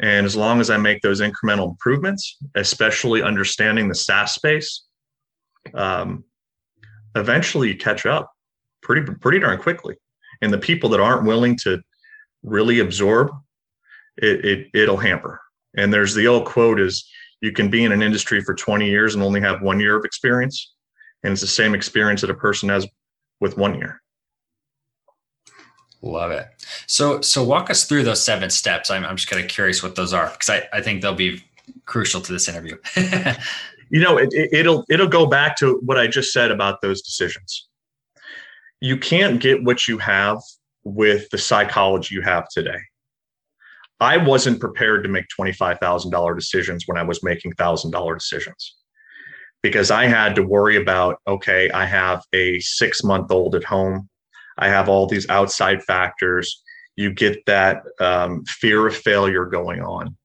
And 0.00 0.24
as 0.24 0.34
long 0.34 0.60
as 0.60 0.70
I 0.70 0.78
make 0.78 1.02
those 1.02 1.20
incremental 1.20 1.68
improvements, 1.68 2.38
especially 2.54 3.22
understanding 3.22 3.88
the 3.88 3.94
SaaS 3.94 4.32
space, 4.32 4.86
um, 5.74 6.24
eventually 7.14 7.68
you 7.68 7.76
catch 7.76 8.06
up. 8.06 8.30
pretty 8.82 9.02
pretty 9.20 9.38
darn 9.38 9.58
quickly. 9.58 9.94
And 10.40 10.52
the 10.52 10.58
people 10.58 10.88
that 10.90 11.00
aren't 11.00 11.26
willing 11.26 11.56
to 11.64 11.82
really 12.42 12.80
absorb, 12.80 13.30
it, 14.16 14.44
it 14.44 14.68
it'll 14.72 14.96
hamper. 14.96 15.38
And 15.76 15.92
there's 15.92 16.14
the 16.14 16.26
old 16.26 16.46
quote 16.46 16.80
is 16.80 17.06
you 17.42 17.52
can 17.52 17.70
be 17.70 17.84
in 17.84 17.92
an 17.92 18.02
industry 18.02 18.40
for 18.40 18.54
20 18.54 18.88
years 18.88 19.14
and 19.14 19.22
only 19.22 19.40
have 19.40 19.60
one 19.60 19.80
year 19.80 19.96
of 19.96 20.04
experience. 20.04 20.72
And 21.22 21.32
it's 21.32 21.42
the 21.42 21.46
same 21.46 21.74
experience 21.74 22.22
that 22.22 22.30
a 22.30 22.34
person 22.34 22.70
has 22.70 22.86
with 23.40 23.58
one 23.58 23.74
year. 23.74 24.00
Love 26.02 26.30
it. 26.30 26.46
So, 26.86 27.20
so 27.20 27.44
walk 27.44 27.68
us 27.68 27.84
through 27.84 28.04
those 28.04 28.22
seven 28.22 28.48
steps. 28.48 28.90
I'm, 28.90 29.04
I'm 29.04 29.16
just 29.16 29.28
kind 29.28 29.42
of 29.42 29.48
curious 29.48 29.82
what 29.82 29.96
those 29.96 30.14
are 30.14 30.30
because 30.30 30.48
I, 30.48 30.68
I 30.72 30.80
think 30.80 31.02
they'll 31.02 31.14
be 31.14 31.44
crucial 31.84 32.20
to 32.22 32.32
this 32.32 32.48
interview. 32.48 32.76
you 33.90 34.00
know, 34.00 34.16
it, 34.16 34.30
it, 34.32 34.50
it'll 34.52 34.84
it'll 34.88 35.08
go 35.08 35.26
back 35.26 35.56
to 35.56 35.80
what 35.84 35.98
I 35.98 36.06
just 36.06 36.32
said 36.32 36.50
about 36.50 36.80
those 36.80 37.02
decisions. 37.02 37.68
You 38.80 38.96
can't 38.96 39.40
get 39.40 39.62
what 39.62 39.86
you 39.86 39.98
have 39.98 40.38
with 40.84 41.28
the 41.30 41.38
psychology 41.38 42.14
you 42.14 42.22
have 42.22 42.48
today. 42.48 42.78
I 44.00 44.16
wasn't 44.16 44.60
prepared 44.60 45.02
to 45.04 45.10
make 45.10 45.26
$25,000 45.38 46.34
decisions 46.34 46.84
when 46.86 46.96
I 46.96 47.02
was 47.02 47.22
making 47.22 47.52
$1,000 47.52 48.18
decisions 48.18 48.76
because 49.62 49.90
I 49.90 50.06
had 50.06 50.34
to 50.36 50.42
worry 50.42 50.76
about 50.76 51.20
okay, 51.26 51.70
I 51.70 51.84
have 51.84 52.22
a 52.32 52.60
six 52.60 53.04
month 53.04 53.30
old 53.30 53.54
at 53.54 53.64
home 53.64 54.09
I 54.60 54.68
have 54.68 54.88
all 54.88 55.06
these 55.06 55.28
outside 55.28 55.82
factors. 55.82 56.62
You 56.96 57.12
get 57.12 57.44
that 57.46 57.82
um, 57.98 58.44
fear 58.44 58.86
of 58.86 58.94
failure 58.94 59.46
going 59.46 59.80
on. 59.80 60.16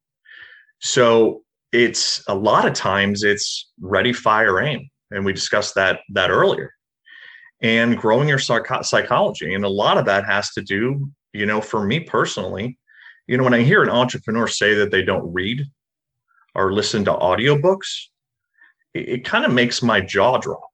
So 0.82 1.42
it's 1.72 2.24
a 2.28 2.36
lot 2.36 2.66
of 2.66 2.74
times 2.74 3.24
it's 3.24 3.72
ready, 3.80 4.14
fire, 4.14 4.62
aim, 4.62 4.90
and 5.12 5.26
we 5.26 5.34
discussed 5.34 5.76
that 5.76 6.02
that 6.14 6.30
earlier. 6.30 6.72
And 7.62 7.98
growing 7.98 8.28
your 8.28 8.40
psych- 8.40 8.84
psychology, 8.84 9.54
and 9.54 9.64
a 9.64 9.70
lot 9.70 9.98
of 9.98 10.06
that 10.06 10.26
has 10.26 10.52
to 10.52 10.62
do, 10.62 11.10
you 11.34 11.46
know, 11.46 11.62
for 11.62 11.86
me 11.86 12.02
personally, 12.02 12.78
you 13.28 13.38
know, 13.38 13.44
when 13.44 13.54
I 13.54 13.62
hear 13.62 13.82
an 13.82 13.90
entrepreneur 13.90 14.48
say 14.48 14.74
that 14.76 14.92
they 14.92 15.02
don't 15.02 15.34
read 15.34 15.64
or 16.54 16.74
listen 16.74 17.06
to 17.06 17.14
audiobooks, 17.14 17.88
it, 18.94 19.10
it 19.10 19.26
kind 19.26 19.46
of 19.46 19.54
makes 19.54 19.82
my 19.82 20.02
jaw 20.02 20.38
drop 20.38 20.70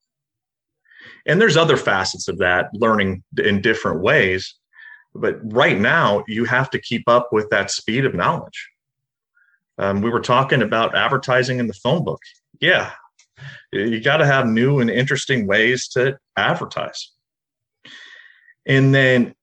and 1.25 1.39
there's 1.39 1.57
other 1.57 1.77
facets 1.77 2.27
of 2.27 2.37
that 2.39 2.69
learning 2.73 3.23
in 3.37 3.61
different 3.61 4.01
ways. 4.01 4.55
But 5.13 5.39
right 5.53 5.79
now, 5.79 6.23
you 6.27 6.45
have 6.45 6.69
to 6.71 6.79
keep 6.79 7.03
up 7.07 7.29
with 7.31 7.49
that 7.49 7.69
speed 7.69 8.05
of 8.05 8.15
knowledge. 8.15 8.69
Um, 9.77 10.01
we 10.01 10.09
were 10.09 10.21
talking 10.21 10.61
about 10.61 10.95
advertising 10.95 11.59
in 11.59 11.67
the 11.67 11.73
phone 11.73 12.03
book. 12.03 12.21
Yeah, 12.59 12.91
you 13.71 13.99
got 13.99 14.17
to 14.17 14.25
have 14.25 14.47
new 14.47 14.79
and 14.79 14.89
interesting 14.89 15.47
ways 15.47 15.87
to 15.89 16.17
advertise. 16.37 17.11
And 18.65 18.93
then 18.93 19.33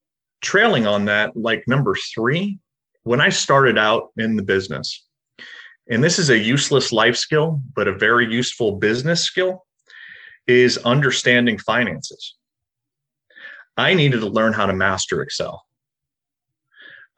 trailing 0.40 0.86
on 0.86 1.06
that, 1.06 1.36
like 1.36 1.64
number 1.66 1.94
three, 2.14 2.58
when 3.02 3.20
I 3.20 3.30
started 3.30 3.78
out 3.78 4.10
in 4.16 4.36
the 4.36 4.42
business, 4.42 5.04
and 5.90 6.04
this 6.04 6.18
is 6.18 6.30
a 6.30 6.38
useless 6.38 6.92
life 6.92 7.16
skill, 7.16 7.60
but 7.74 7.88
a 7.88 7.96
very 7.96 8.30
useful 8.30 8.72
business 8.72 9.22
skill, 9.22 9.64
is 10.48 10.78
understanding 10.78 11.58
finances. 11.58 12.34
I 13.76 13.94
needed 13.94 14.20
to 14.20 14.26
learn 14.26 14.54
how 14.54 14.66
to 14.66 14.72
master 14.72 15.22
Excel. 15.22 15.64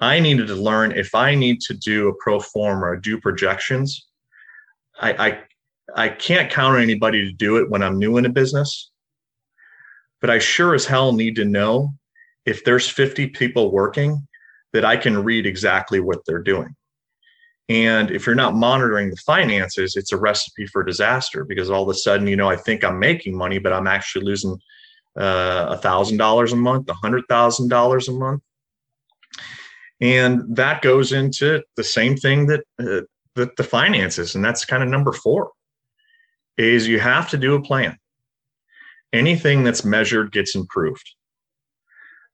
I 0.00 0.18
needed 0.18 0.48
to 0.48 0.54
learn 0.54 0.92
if 0.92 1.14
I 1.14 1.34
need 1.34 1.60
to 1.62 1.74
do 1.74 2.08
a 2.08 2.14
pro 2.22 2.40
forma 2.40 2.86
or 2.86 2.96
do 2.96 3.20
projections, 3.20 4.06
I, 5.00 5.28
I, 5.28 5.38
I 5.94 6.08
can't 6.08 6.50
count 6.50 6.76
on 6.76 6.82
anybody 6.82 7.24
to 7.24 7.32
do 7.32 7.56
it 7.58 7.70
when 7.70 7.82
I'm 7.82 7.98
new 7.98 8.16
in 8.16 8.26
a 8.26 8.30
business. 8.30 8.90
But 10.20 10.30
I 10.30 10.38
sure 10.38 10.74
as 10.74 10.84
hell 10.84 11.12
need 11.12 11.36
to 11.36 11.44
know 11.44 11.94
if 12.44 12.64
there's 12.64 12.88
50 12.88 13.28
people 13.28 13.70
working 13.70 14.26
that 14.72 14.84
I 14.84 14.96
can 14.96 15.22
read 15.22 15.46
exactly 15.46 16.00
what 16.00 16.20
they're 16.26 16.42
doing. 16.42 16.74
And 17.70 18.10
if 18.10 18.26
you're 18.26 18.34
not 18.34 18.56
monitoring 18.56 19.10
the 19.10 19.16
finances, 19.16 19.94
it's 19.94 20.10
a 20.10 20.16
recipe 20.16 20.66
for 20.66 20.82
disaster 20.82 21.44
because 21.44 21.70
all 21.70 21.84
of 21.84 21.88
a 21.88 21.94
sudden, 21.94 22.26
you 22.26 22.34
know, 22.34 22.50
I 22.50 22.56
think 22.56 22.82
I'm 22.82 22.98
making 22.98 23.36
money, 23.36 23.60
but 23.60 23.72
I'm 23.72 23.86
actually 23.86 24.24
losing 24.24 24.58
uh, 25.16 25.66
a 25.70 25.76
thousand 25.76 26.16
dollars 26.16 26.52
a 26.52 26.56
month, 26.56 26.88
a 26.88 26.94
hundred 26.94 27.26
thousand 27.28 27.68
dollars 27.68 28.08
a 28.08 28.12
month, 28.12 28.42
and 30.00 30.42
that 30.56 30.82
goes 30.82 31.12
into 31.12 31.62
the 31.76 31.84
same 31.84 32.16
thing 32.16 32.46
that 32.46 32.64
uh, 32.80 33.02
that 33.36 33.54
the 33.54 33.62
finances, 33.62 34.34
and 34.34 34.44
that's 34.44 34.64
kind 34.64 34.82
of 34.82 34.88
number 34.88 35.12
four, 35.12 35.52
is 36.58 36.88
you 36.88 36.98
have 36.98 37.30
to 37.30 37.38
do 37.38 37.54
a 37.54 37.62
plan. 37.62 37.96
Anything 39.12 39.62
that's 39.62 39.84
measured 39.84 40.32
gets 40.32 40.56
improved. 40.56 41.08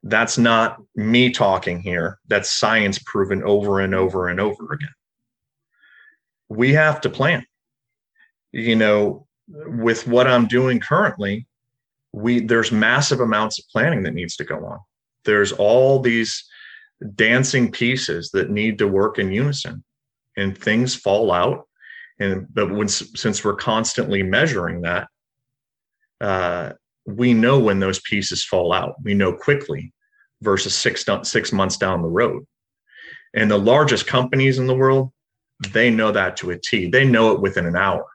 That's 0.02 0.38
not 0.38 0.78
me 0.94 1.30
talking 1.30 1.80
here. 1.80 2.20
That's 2.26 2.50
science 2.50 2.98
proven 3.04 3.42
over 3.42 3.80
and 3.80 3.94
over 3.94 4.28
and 4.28 4.40
over 4.40 4.72
again 4.72 4.94
we 6.48 6.72
have 6.72 7.00
to 7.02 7.10
plan. 7.10 7.44
You 8.52 8.76
know, 8.76 9.26
with 9.48 10.06
what 10.06 10.26
I'm 10.26 10.46
doing 10.46 10.80
currently, 10.80 11.46
we 12.12 12.40
there's 12.40 12.72
massive 12.72 13.20
amounts 13.20 13.58
of 13.58 13.68
planning 13.68 14.02
that 14.04 14.14
needs 14.14 14.36
to 14.36 14.44
go 14.44 14.64
on. 14.64 14.78
There's 15.24 15.52
all 15.52 16.00
these 16.00 16.44
dancing 17.14 17.70
pieces 17.70 18.30
that 18.30 18.50
need 18.50 18.78
to 18.78 18.88
work 18.88 19.18
in 19.18 19.32
unison, 19.32 19.84
and 20.36 20.56
things 20.56 20.94
fall 20.94 21.32
out. 21.32 21.68
And 22.18 22.46
but 22.52 22.72
when 22.72 22.88
since 22.88 23.44
we're 23.44 23.56
constantly 23.56 24.22
measuring 24.22 24.82
that, 24.82 25.08
uh, 26.20 26.72
we 27.06 27.34
know 27.34 27.58
when 27.58 27.80
those 27.80 28.00
pieces 28.00 28.44
fall 28.44 28.72
out. 28.72 28.94
We 29.02 29.14
know 29.14 29.32
quickly 29.32 29.92
versus 30.42 30.74
six 30.74 31.04
six 31.22 31.52
months 31.52 31.76
down 31.76 32.02
the 32.02 32.08
road. 32.08 32.46
And 33.34 33.50
the 33.50 33.58
largest 33.58 34.06
companies 34.06 34.58
in 34.58 34.66
the 34.66 34.74
world, 34.74 35.12
they 35.60 35.90
know 35.90 36.12
that 36.12 36.36
to 36.38 36.50
a 36.50 36.58
T. 36.58 36.88
They 36.88 37.04
know 37.04 37.32
it 37.32 37.40
within 37.40 37.66
an 37.66 37.76
hour. 37.76 38.06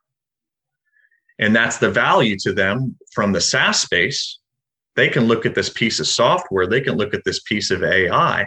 And 1.39 1.55
that's 1.55 1.77
the 1.77 1.89
value 1.89 2.37
to 2.39 2.53
them 2.53 2.95
from 3.13 3.31
the 3.31 3.41
SaaS 3.41 3.79
space. 3.79 4.39
They 4.95 5.09
can 5.09 5.25
look 5.25 5.45
at 5.45 5.55
this 5.55 5.69
piece 5.69 5.99
of 5.99 6.07
software, 6.07 6.67
they 6.67 6.81
can 6.81 6.95
look 6.95 7.13
at 7.13 7.23
this 7.23 7.41
piece 7.41 7.71
of 7.71 7.83
AI, 7.83 8.45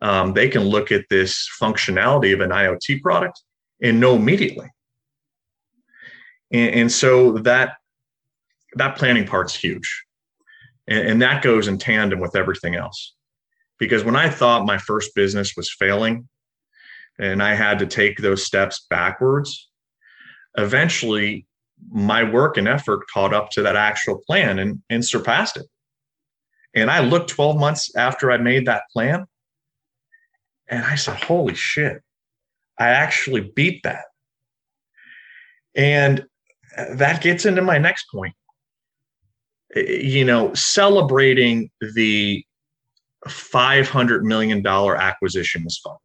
um, 0.00 0.32
they 0.34 0.48
can 0.48 0.62
look 0.62 0.92
at 0.92 1.04
this 1.10 1.48
functionality 1.60 2.32
of 2.32 2.40
an 2.40 2.50
IoT 2.50 3.00
product 3.00 3.42
and 3.82 3.98
know 3.98 4.14
immediately. 4.14 4.68
And, 6.52 6.74
and 6.74 6.92
so 6.92 7.32
that 7.38 7.76
that 8.74 8.96
planning 8.96 9.26
part's 9.26 9.54
huge. 9.54 10.04
And, 10.86 11.08
and 11.08 11.22
that 11.22 11.42
goes 11.42 11.68
in 11.68 11.78
tandem 11.78 12.20
with 12.20 12.36
everything 12.36 12.74
else. 12.74 13.14
Because 13.78 14.04
when 14.04 14.16
I 14.16 14.28
thought 14.28 14.64
my 14.64 14.78
first 14.78 15.14
business 15.14 15.54
was 15.56 15.72
failing, 15.72 16.28
and 17.18 17.42
I 17.42 17.54
had 17.54 17.78
to 17.80 17.86
take 17.86 18.18
those 18.18 18.44
steps 18.44 18.86
backwards. 18.88 19.68
Eventually, 20.56 21.46
my 21.90 22.22
work 22.22 22.56
and 22.56 22.68
effort 22.68 23.00
caught 23.12 23.34
up 23.34 23.50
to 23.50 23.62
that 23.62 23.76
actual 23.76 24.22
plan 24.26 24.58
and, 24.58 24.82
and 24.88 25.04
surpassed 25.04 25.56
it. 25.56 25.66
And 26.74 26.90
I 26.90 27.00
looked 27.00 27.30
12 27.30 27.58
months 27.58 27.94
after 27.96 28.30
I 28.30 28.38
made 28.38 28.66
that 28.66 28.84
plan 28.92 29.26
and 30.68 30.84
I 30.84 30.94
said, 30.94 31.22
Holy 31.22 31.54
shit, 31.54 32.02
I 32.78 32.88
actually 32.88 33.52
beat 33.54 33.82
that. 33.84 34.04
And 35.74 36.24
that 36.94 37.22
gets 37.22 37.44
into 37.44 37.62
my 37.62 37.78
next 37.78 38.06
point. 38.10 38.34
You 39.74 40.24
know, 40.24 40.52
celebrating 40.54 41.70
the 41.94 42.44
$500 43.26 44.22
million 44.22 44.66
acquisition 44.66 45.64
is 45.66 45.78
fun. 45.82 45.96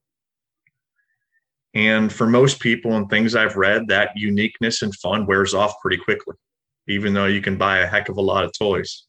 And 1.78 2.12
for 2.12 2.26
most 2.26 2.60
people 2.60 2.94
and 2.96 3.08
things 3.08 3.36
I've 3.36 3.56
read, 3.56 3.88
that 3.90 4.10
uniqueness 4.16 4.82
and 4.82 4.96
fun 4.96 5.28
wears 5.28 5.54
off 5.54 5.76
pretty 5.80 5.98
quickly, 5.98 6.34
even 6.88 7.14
though 7.14 7.28
you 7.28 7.40
can 7.40 7.56
buy 7.56 7.78
a 7.78 7.86
heck 7.86 8.10
of 8.10 8.18
a 8.18 8.22
lot 8.22 8.44
of 8.44 8.52
toys 8.58 9.04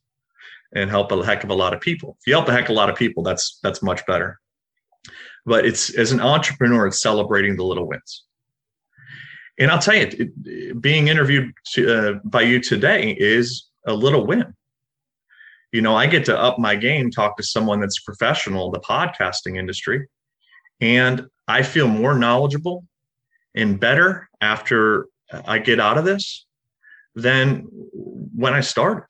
and 0.75 0.91
help 0.91 1.11
a 1.11 1.25
heck 1.25 1.43
of 1.45 1.49
a 1.49 1.55
lot 1.55 1.73
of 1.73 1.81
people. 1.81 2.19
If 2.21 2.27
you 2.27 2.35
help 2.35 2.47
a 2.47 2.53
heck 2.53 2.65
of 2.65 2.73
a 2.73 2.75
lot 2.75 2.91
of 2.91 2.97
people, 2.97 3.23
that's 3.23 3.59
that's 3.63 3.83
much 3.83 4.05
better. 4.05 4.39
But 5.47 5.65
it's 5.65 5.95
as 5.95 6.13
an 6.13 6.21
entrepreneur, 6.21 6.89
it's 6.89 7.01
celebrating 7.01 7.57
the 7.57 7.65
little 7.65 7.89
wins. 7.89 8.25
And 9.59 9.71
I'll 9.71 9.79
tell 9.79 9.95
you, 9.95 10.03
it, 10.03 10.83
being 10.83 11.09
interviewed 11.09 11.55
to, 11.73 11.95
uh, 11.97 12.13
by 12.23 12.43
you 12.43 12.61
today 12.61 13.17
is 13.19 13.71
a 13.87 13.95
little 13.95 14.27
win. 14.27 14.55
You 15.73 15.81
know, 15.81 15.97
I 15.97 16.07
get 16.07 16.27
to 16.27 16.39
up 16.39 16.59
my 16.59 16.77
game, 16.77 17.11
talk 17.11 17.39
to 17.39 17.43
someone 17.43 17.81
that's 17.81 18.01
professional 18.01 18.67
in 18.67 18.73
the 18.73 18.81
podcasting 18.81 19.57
industry, 19.57 20.07
and 20.81 21.27
I 21.47 21.63
feel 21.63 21.89
more 21.89 22.17
knowledgeable 22.17 22.85
and 23.55 23.81
better 23.81 24.29
after 24.41 25.07
I 25.47 25.59
get 25.59 25.81
out 25.81 25.99
of 25.99 26.05
this 26.05 26.47
than 27.15 27.67
when 28.35 28.55
I 28.55 28.61
started. 28.61 29.07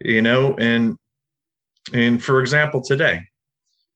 You 0.00 0.22
know, 0.22 0.54
and 0.58 0.96
and 1.92 2.22
for 2.22 2.40
example, 2.40 2.82
today, 2.82 3.22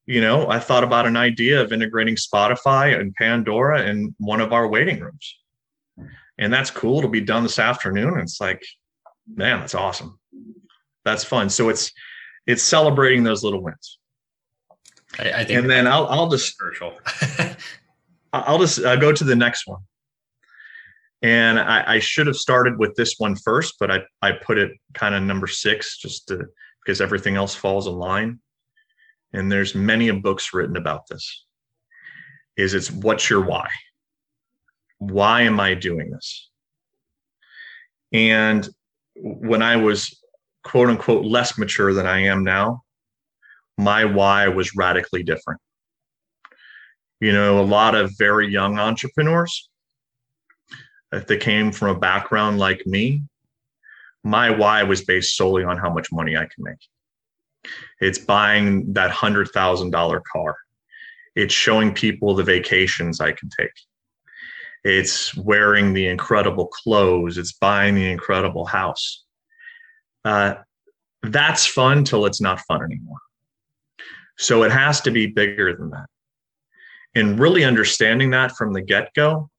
you 0.06 0.20
know, 0.20 0.48
I 0.48 0.58
thought 0.58 0.84
about 0.84 1.06
an 1.06 1.16
idea 1.16 1.60
of 1.60 1.72
integrating 1.72 2.16
Spotify 2.16 2.98
and 2.98 3.14
Pandora 3.14 3.82
in 3.82 4.14
one 4.18 4.40
of 4.40 4.52
our 4.52 4.66
waiting 4.66 4.98
rooms. 4.98 5.38
And 6.38 6.52
that's 6.52 6.70
cool. 6.70 6.98
It'll 6.98 7.10
be 7.10 7.20
done 7.20 7.44
this 7.44 7.58
afternoon. 7.60 8.14
And 8.14 8.22
it's 8.22 8.40
like, 8.40 8.62
man, 9.32 9.60
that's 9.60 9.74
awesome. 9.74 10.18
That's 11.04 11.22
fun. 11.22 11.50
So 11.50 11.68
it's 11.68 11.92
it's 12.46 12.62
celebrating 12.62 13.22
those 13.22 13.44
little 13.44 13.62
wins. 13.62 13.99
I, 15.20 15.40
I 15.40 15.44
think, 15.44 15.60
and 15.60 15.70
then 15.70 15.86
I'll 15.86 16.06
I'll 16.06 16.28
just. 16.28 16.60
I'll 18.32 18.58
just 18.58 18.78
uh, 18.80 18.96
go 18.96 19.12
to 19.12 19.24
the 19.24 19.36
next 19.36 19.66
one. 19.66 19.80
And 21.22 21.58
I, 21.58 21.94
I, 21.94 21.98
should 21.98 22.26
have 22.28 22.36
started 22.36 22.78
with 22.78 22.94
this 22.94 23.16
one 23.18 23.36
first, 23.36 23.74
but 23.78 23.90
I, 23.90 24.00
I 24.22 24.32
put 24.32 24.56
it 24.56 24.72
kind 24.94 25.14
of 25.14 25.22
number 25.22 25.46
six 25.46 25.98
just 25.98 26.28
to, 26.28 26.46
because 26.82 27.00
everything 27.00 27.36
else 27.36 27.54
falls 27.54 27.86
in 27.86 27.94
line. 27.94 28.40
And 29.32 29.52
there's 29.52 29.74
many 29.74 30.10
books 30.12 30.54
written 30.54 30.76
about 30.76 31.06
this. 31.08 31.44
Is 32.56 32.74
it's 32.74 32.90
what's 32.90 33.28
your 33.28 33.42
why? 33.42 33.68
Why 34.98 35.42
am 35.42 35.60
I 35.60 35.74
doing 35.74 36.10
this? 36.10 36.50
And 38.12 38.68
when 39.16 39.62
I 39.62 39.76
was 39.76 40.18
quote 40.64 40.88
unquote 40.88 41.24
less 41.24 41.58
mature 41.58 41.92
than 41.92 42.06
I 42.06 42.20
am 42.24 42.44
now, 42.44 42.82
my 43.80 44.04
why 44.04 44.48
was 44.48 44.76
radically 44.76 45.22
different. 45.22 45.60
You 47.20 47.32
know, 47.32 47.60
a 47.60 47.64
lot 47.64 47.94
of 47.94 48.12
very 48.18 48.50
young 48.50 48.78
entrepreneurs, 48.78 49.68
if 51.12 51.26
they 51.26 51.36
came 51.36 51.72
from 51.72 51.96
a 51.96 51.98
background 51.98 52.58
like 52.58 52.86
me, 52.86 53.22
my 54.22 54.50
why 54.50 54.82
was 54.82 55.04
based 55.04 55.36
solely 55.36 55.64
on 55.64 55.78
how 55.78 55.92
much 55.92 56.12
money 56.12 56.36
I 56.36 56.46
can 56.46 56.64
make. 56.64 57.72
It's 58.00 58.18
buying 58.18 58.92
that 58.92 59.10
$100,000 59.10 60.20
car. 60.32 60.56
It's 61.34 61.54
showing 61.54 61.94
people 61.94 62.34
the 62.34 62.42
vacations 62.42 63.20
I 63.20 63.32
can 63.32 63.48
take. 63.58 63.72
It's 64.84 65.36
wearing 65.36 65.92
the 65.92 66.06
incredible 66.06 66.68
clothes. 66.68 67.38
It's 67.38 67.52
buying 67.52 67.94
the 67.94 68.10
incredible 68.10 68.64
house. 68.64 69.24
Uh, 70.24 70.54
that's 71.22 71.66
fun 71.66 72.04
till 72.04 72.24
it's 72.24 72.40
not 72.40 72.60
fun 72.60 72.82
anymore. 72.82 73.18
So 74.40 74.62
it 74.62 74.72
has 74.72 75.02
to 75.02 75.10
be 75.10 75.26
bigger 75.26 75.76
than 75.76 75.90
that. 75.90 76.06
And 77.14 77.38
really 77.38 77.62
understanding 77.62 78.30
that 78.30 78.52
from 78.52 78.72
the 78.72 78.80
get 78.80 79.12
go, 79.14 79.50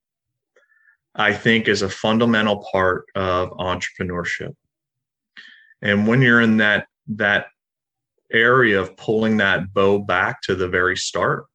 I 1.14 1.34
think 1.34 1.68
is 1.68 1.84
a 1.84 1.90
fundamental 1.90 2.66
part 2.72 3.06
of 3.14 3.52
entrepreneurship. 3.52 4.56
And 5.84 6.08
when 6.08 6.22
you're 6.22 6.42
in 6.42 6.58
that 6.58 6.88
that 7.10 7.48
area 8.32 8.80
of 8.80 8.96
pulling 8.98 9.38
that 9.38 9.72
bow 9.74 10.00
back 10.00 10.42
to 10.44 10.56
the 10.56 10.68
very 10.68 10.98
start, 10.98 11.46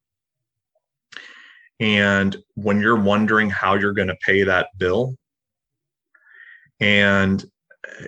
and 1.80 2.36
when 2.54 2.80
you're 2.80 3.00
wondering 3.00 3.50
how 3.50 3.74
you're 3.74 3.92
going 3.92 4.08
to 4.08 4.16
pay 4.24 4.44
that 4.44 4.68
bill, 4.78 5.16
and 6.78 7.44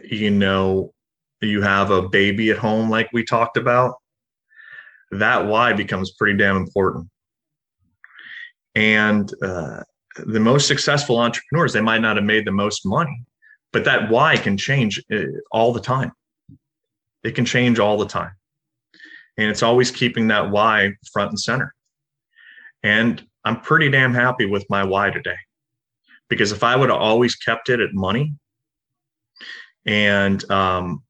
you 0.05 0.31
know 0.31 0.93
you 1.41 1.63
have 1.63 1.91
a 1.91 2.09
baby 2.09 2.51
at 2.51 2.59
home 2.59 2.89
like 2.89 3.09
we 3.13 3.25
talked 3.25 3.57
about, 3.57 3.97
that 5.11 5.47
why 5.47 5.73
becomes 5.73 6.13
pretty 6.13 6.37
damn 6.37 6.57
important. 6.57 7.09
And 8.75 9.31
uh, 9.43 9.83
the 10.17 10.41
most 10.41 10.67
successful 10.67 11.19
entrepreneurs, 11.19 11.73
they 11.73 11.81
might 11.81 12.01
not 12.01 12.17
have 12.17 12.25
made 12.25 12.47
the 12.47 12.53
most 12.53 12.85
money, 12.85 13.25
but 13.73 13.85
that 13.85 14.11
why 14.11 14.37
can 14.37 14.57
change 14.57 15.03
uh, 15.13 15.23
all 15.51 15.73
the 15.73 15.81
time. 15.81 16.13
It 17.25 17.35
can 17.35 17.45
change 17.45 17.79
all 17.79 17.99
the 17.99 18.07
time. 18.07 18.33
And 19.37 19.51
it's 19.51 19.63
always 19.63 19.91
keeping 19.91 20.29
that 20.29 20.51
why 20.51 20.93
front 21.13 21.31
and 21.31 21.41
center. 21.41 21.75
And 22.83 23.25
I'm 23.45 23.61
pretty 23.61 23.89
damn 23.91 24.15
happy 24.15 24.47
with 24.47 24.67
my 24.69 24.85
why 24.85 25.11
today. 25.11 25.37
Because 26.29 26.53
if 26.53 26.63
I 26.63 26.77
would 26.77 26.91
have 26.91 27.01
always 27.01 27.35
kept 27.35 27.69
it 27.71 27.81
at 27.81 27.95
money 27.95 28.35
and 29.87 30.49
um, 30.51 31.03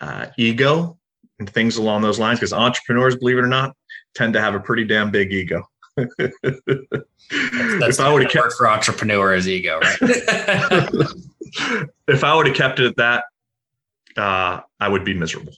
uh, 0.00 0.26
ego 0.36 0.98
and 1.42 1.50
things 1.50 1.76
along 1.76 2.02
those 2.02 2.20
lines, 2.20 2.38
because 2.38 2.52
entrepreneurs, 2.52 3.16
believe 3.16 3.36
it 3.36 3.40
or 3.40 3.48
not, 3.48 3.76
tend 4.14 4.32
to 4.34 4.40
have 4.40 4.54
a 4.54 4.60
pretty 4.60 4.84
damn 4.84 5.10
big 5.10 5.32
ego. 5.32 5.68
that's, 5.96 6.08
that's 6.12 7.98
if 7.98 8.00
I 8.00 8.12
would 8.12 8.22
have 8.22 8.30
kept 8.30 8.52
for 8.52 8.68
entrepreneurs 8.68 9.48
ego, 9.48 9.80
right? 9.80 9.98
if 12.08 12.22
I 12.22 12.34
would 12.34 12.46
have 12.46 12.56
kept 12.56 12.78
it 12.78 12.86
at 12.86 12.96
that, 12.96 13.24
uh, 14.16 14.60
I 14.78 14.88
would 14.88 15.04
be 15.04 15.14
miserable. 15.14 15.54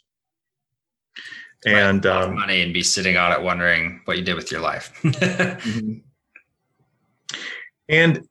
And 1.67 2.05
um, 2.07 2.35
money 2.35 2.63
and 2.63 2.75
be 2.75 2.83
sitting 2.83 3.17
on 3.17 3.33
it, 3.33 3.43
wondering 3.43 4.01
what 4.07 4.17
you 4.19 4.25
did 4.25 4.35
with 4.35 4.51
your 4.51 4.61
life. 4.61 4.99
mm-hmm. 5.03 5.99
And 7.89 8.27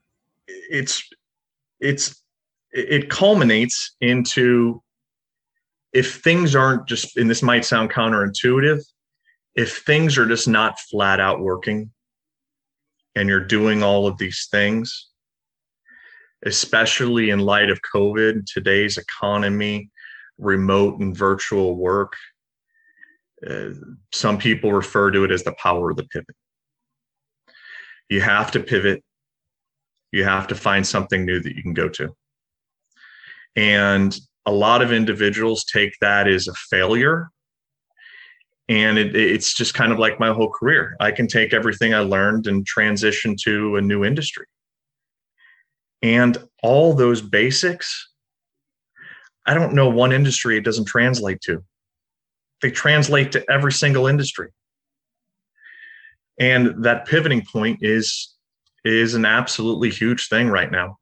it's 0.48 1.08
it's 1.80 2.22
it 2.72 3.10
culminates 3.10 3.96
into 4.02 4.84
if 5.94 6.22
things 6.22 6.56
aren't 6.56 6.88
just 6.88 7.18
and 7.18 7.30
this 7.30 7.44
might 7.44 7.66
sound 7.66 7.92
counterintuitive 7.92 8.82
if 9.56 9.80
things 9.80 10.18
are 10.18 10.26
just 10.26 10.48
not 10.48 10.80
flat 10.80 11.20
out 11.20 11.40
working 11.40 11.92
and 13.16 13.30
you're 13.30 13.46
doing 13.46 13.84
all 13.84 14.08
of 14.08 14.18
these 14.18 14.48
things, 14.52 15.10
especially 16.46 17.30
in 17.30 17.40
light 17.40 17.70
of 17.70 17.80
COVID, 17.94 18.46
today's 18.46 18.98
economy, 18.98 19.92
remote 20.40 21.00
and 21.00 21.16
virtual 21.16 21.76
work, 21.76 22.14
uh, 23.48 23.70
some 24.12 24.38
people 24.38 24.74
refer 24.74 25.12
to 25.12 25.24
it 25.24 25.32
as 25.32 25.44
the 25.44 25.54
power 25.54 25.92
of 25.92 25.98
the 25.98 26.06
pivot. 26.06 26.36
You 28.10 28.22
have 28.22 28.52
to 28.52 28.60
pivot. 28.60 29.04
You 30.12 30.24
have 30.24 30.48
to 30.48 30.56
find 30.56 30.86
something 30.86 31.26
new 31.26 31.40
that 31.40 31.56
you 31.56 31.62
can 31.62 31.74
go 31.74 31.90
to. 31.90 32.16
And 33.56 34.18
a 34.46 34.52
lot 34.52 34.82
of 34.82 34.92
individuals 34.92 35.64
take 35.64 35.94
that 36.02 36.28
as 36.28 36.48
a 36.48 36.54
failure. 36.54 37.30
And 38.70 38.98
it, 38.98 39.16
it's 39.16 39.54
just 39.54 39.74
kind 39.74 39.92
of 39.92 40.00
like 40.00 40.20
my 40.20 40.34
whole 40.34 40.50
career. 40.50 40.96
I 41.00 41.12
can 41.12 41.28
take 41.28 41.54
everything 41.54 41.94
i 41.94 42.00
learned 42.00 42.48
and 42.48 42.66
transition 42.66 43.36
to 43.44 43.76
a 43.76 43.82
new 43.82 44.04
industry. 44.04 44.46
And 46.02 46.38
all 46.62 46.94
those 46.94 47.22
basics 47.22 48.10
i 49.46 49.54
don't 49.54 49.74
know 49.74 49.90
one 49.90 50.14
industry 50.14 50.58
it 50.58 50.64
doesn't 50.64 50.86
translate 50.86 51.42
to. 51.42 51.64
They 52.62 52.72
translate 52.72 53.34
to 53.34 53.52
every 53.52 53.74
single 53.74 54.08
industry. 54.08 54.50
And 56.40 56.84
that 56.86 57.06
pivoting 57.06 57.46
point 57.46 57.80
is 57.82 58.30
is 58.86 59.14
an 59.14 59.26
absolutely 59.26 59.90
huge 59.90 60.28
thing 60.28 60.50
right 60.50 60.72
now 60.72 60.98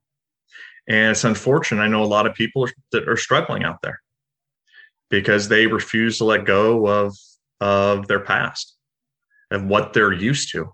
and 0.92 1.12
it's 1.12 1.24
unfortunate 1.24 1.82
i 1.82 1.88
know 1.88 2.04
a 2.04 2.06
lot 2.06 2.28
of 2.28 2.36
people 2.36 2.66
are, 2.66 2.72
that 2.92 3.08
are 3.10 3.18
struggling 3.18 3.64
out 3.64 3.82
there 3.82 4.00
because 5.12 5.50
they 5.50 5.68
refuse 5.68 6.18
to 6.18 6.26
let 6.26 6.46
go 6.46 6.88
of 6.88 7.16
of 7.62 8.08
their 8.08 8.20
past, 8.20 8.76
and 9.52 9.70
what 9.70 9.94
they're 9.94 10.12
used 10.12 10.52
to. 10.52 10.74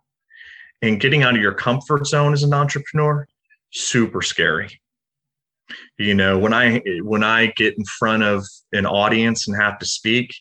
And 0.82 0.99
getting 0.99 1.23
out 1.23 1.36
of 1.36 1.41
your 1.41 1.53
comfort 1.53 2.08
zone 2.08 2.34
as 2.34 2.43
an 2.43 2.53
entrepreneur, 2.53 3.27
super 3.71 4.21
scary. 4.21 4.80
You 5.97 6.13
know, 6.13 6.38
when 6.38 6.53
I 6.53 6.82
when 7.01 7.23
I 7.23 7.47
get 7.58 7.77
in 7.77 7.84
front 7.84 8.23
of 8.23 8.45
an 8.71 8.86
audience 8.86 9.47
and 9.47 9.58
have 9.58 9.80
to 9.80 9.86
speak 9.86 10.34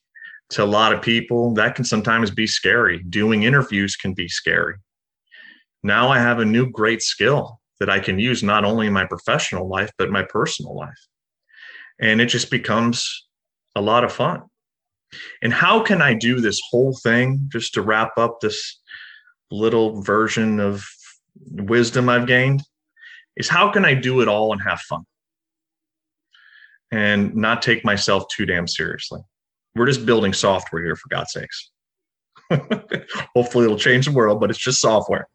to 0.51 0.63
a 0.63 0.65
lot 0.65 0.93
of 0.93 1.03
people, 1.03 1.53
that 1.55 1.75
can 1.75 1.85
sometimes 1.85 2.31
be 2.31 2.47
scary. 2.47 3.03
Doing 3.03 3.43
interviews 3.43 3.97
can 3.97 4.15
be 4.15 4.29
scary. 4.29 4.77
Now 5.83 6.09
I 6.09 6.19
have 6.19 6.39
a 6.39 6.45
new 6.45 6.71
great 6.71 7.03
skill 7.03 7.61
that 7.81 7.91
I 7.91 8.01
can 8.01 8.19
use 8.19 8.43
not 8.43 8.65
only 8.65 8.87
in 8.87 8.93
my 8.93 9.05
professional 9.05 9.69
life, 9.69 9.91
but 9.99 10.11
my 10.11 10.23
personal 10.23 10.75
life. 10.75 11.07
And 12.01 12.21
it 12.21 12.27
just 12.27 12.51
becomes 12.51 13.27
a 13.75 13.81
lot 13.81 14.05
of 14.05 14.13
fun. 14.13 14.43
And 15.43 15.53
how 15.53 15.83
can 15.83 16.03
I 16.03 16.15
do 16.15 16.41
this 16.41 16.61
whole 16.71 16.97
thing 17.03 17.49
just 17.53 17.75
to 17.75 17.83
wrap 17.83 18.17
up 18.17 18.41
this 18.41 18.81
little 19.51 20.03
version 20.03 20.61
of 20.61 20.85
wisdom 21.51 22.09
I've 22.09 22.27
gained? 22.27 22.63
Is 23.37 23.49
how 23.49 23.71
can 23.71 23.85
I 23.85 23.95
do 23.95 24.21
it 24.21 24.29
all 24.29 24.53
and 24.53 24.63
have 24.63 24.81
fun 24.81 25.03
and 26.91 27.35
not 27.35 27.63
take 27.63 27.85
myself 27.85 28.25
too 28.35 28.47
damn 28.47 28.67
seriously? 28.67 29.21
We're 29.75 29.87
just 29.87 30.07
building 30.07 30.33
software 30.33 30.83
here, 30.83 30.97
for 30.97 31.09
God's 31.11 31.33
sakes. 31.33 31.71
Hopefully, 33.35 33.67
it'll 33.67 33.79
change 33.79 34.07
the 34.07 34.13
world, 34.13 34.41
but 34.41 34.49
it's 34.49 34.59
just 34.59 34.81
software. 34.81 35.29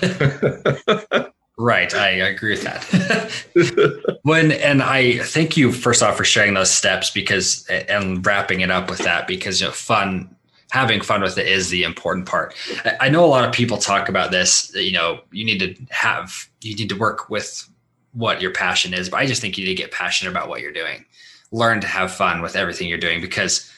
Right, 1.58 1.94
I 1.94 2.10
agree 2.10 2.50
with 2.50 2.62
that. 2.64 4.18
when 4.22 4.52
and 4.52 4.82
I 4.82 5.18
thank 5.20 5.56
you 5.56 5.72
first 5.72 6.02
off 6.02 6.16
for 6.16 6.24
sharing 6.24 6.52
those 6.52 6.70
steps 6.70 7.10
because 7.10 7.66
and 7.68 8.24
wrapping 8.24 8.60
it 8.60 8.70
up 8.70 8.90
with 8.90 8.98
that 9.00 9.26
because 9.26 9.60
you 9.60 9.66
know 9.66 9.72
fun 9.72 10.36
having 10.70 11.00
fun 11.00 11.22
with 11.22 11.38
it 11.38 11.46
is 11.46 11.70
the 11.70 11.84
important 11.84 12.26
part. 12.26 12.54
I 13.00 13.08
know 13.08 13.24
a 13.24 13.26
lot 13.26 13.44
of 13.48 13.54
people 13.54 13.78
talk 13.78 14.10
about 14.10 14.30
this. 14.32 14.70
You 14.74 14.92
know, 14.92 15.20
you 15.32 15.44
need 15.44 15.60
to 15.60 15.74
have 15.90 16.48
you 16.60 16.74
need 16.74 16.90
to 16.90 16.96
work 16.96 17.30
with 17.30 17.66
what 18.12 18.42
your 18.42 18.52
passion 18.52 18.92
is, 18.92 19.08
but 19.08 19.18
I 19.18 19.26
just 19.26 19.40
think 19.40 19.56
you 19.56 19.64
need 19.64 19.76
to 19.76 19.82
get 19.82 19.92
passionate 19.92 20.30
about 20.30 20.50
what 20.50 20.60
you're 20.60 20.72
doing. 20.72 21.06
Learn 21.52 21.80
to 21.80 21.86
have 21.86 22.12
fun 22.12 22.42
with 22.42 22.56
everything 22.56 22.88
you're 22.88 22.98
doing 22.98 23.22
because 23.22 23.70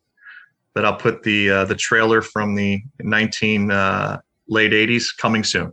but 0.75 0.85
I'll 0.85 0.97
put 0.97 1.23
the 1.23 1.51
uh, 1.51 1.65
the 1.65 1.75
trailer 1.75 2.23
from 2.23 2.55
the 2.55 2.83
19 3.01 3.71
uh, 3.71 4.21
late 4.49 4.73
80s 4.73 5.07
coming 5.19 5.45
soon. 5.45 5.73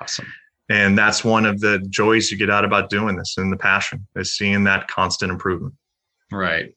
Awesome. 0.00 0.26
And 0.68 0.98
that's 0.98 1.24
one 1.24 1.46
of 1.46 1.60
the 1.60 1.78
joys 1.88 2.30
you 2.30 2.36
get 2.36 2.50
out 2.50 2.64
about 2.64 2.90
doing 2.90 3.16
this 3.16 3.36
and 3.38 3.52
the 3.52 3.56
passion 3.56 4.06
is 4.16 4.36
seeing 4.36 4.64
that 4.64 4.88
constant 4.88 5.30
improvement. 5.30 5.74
Right. 6.32 6.74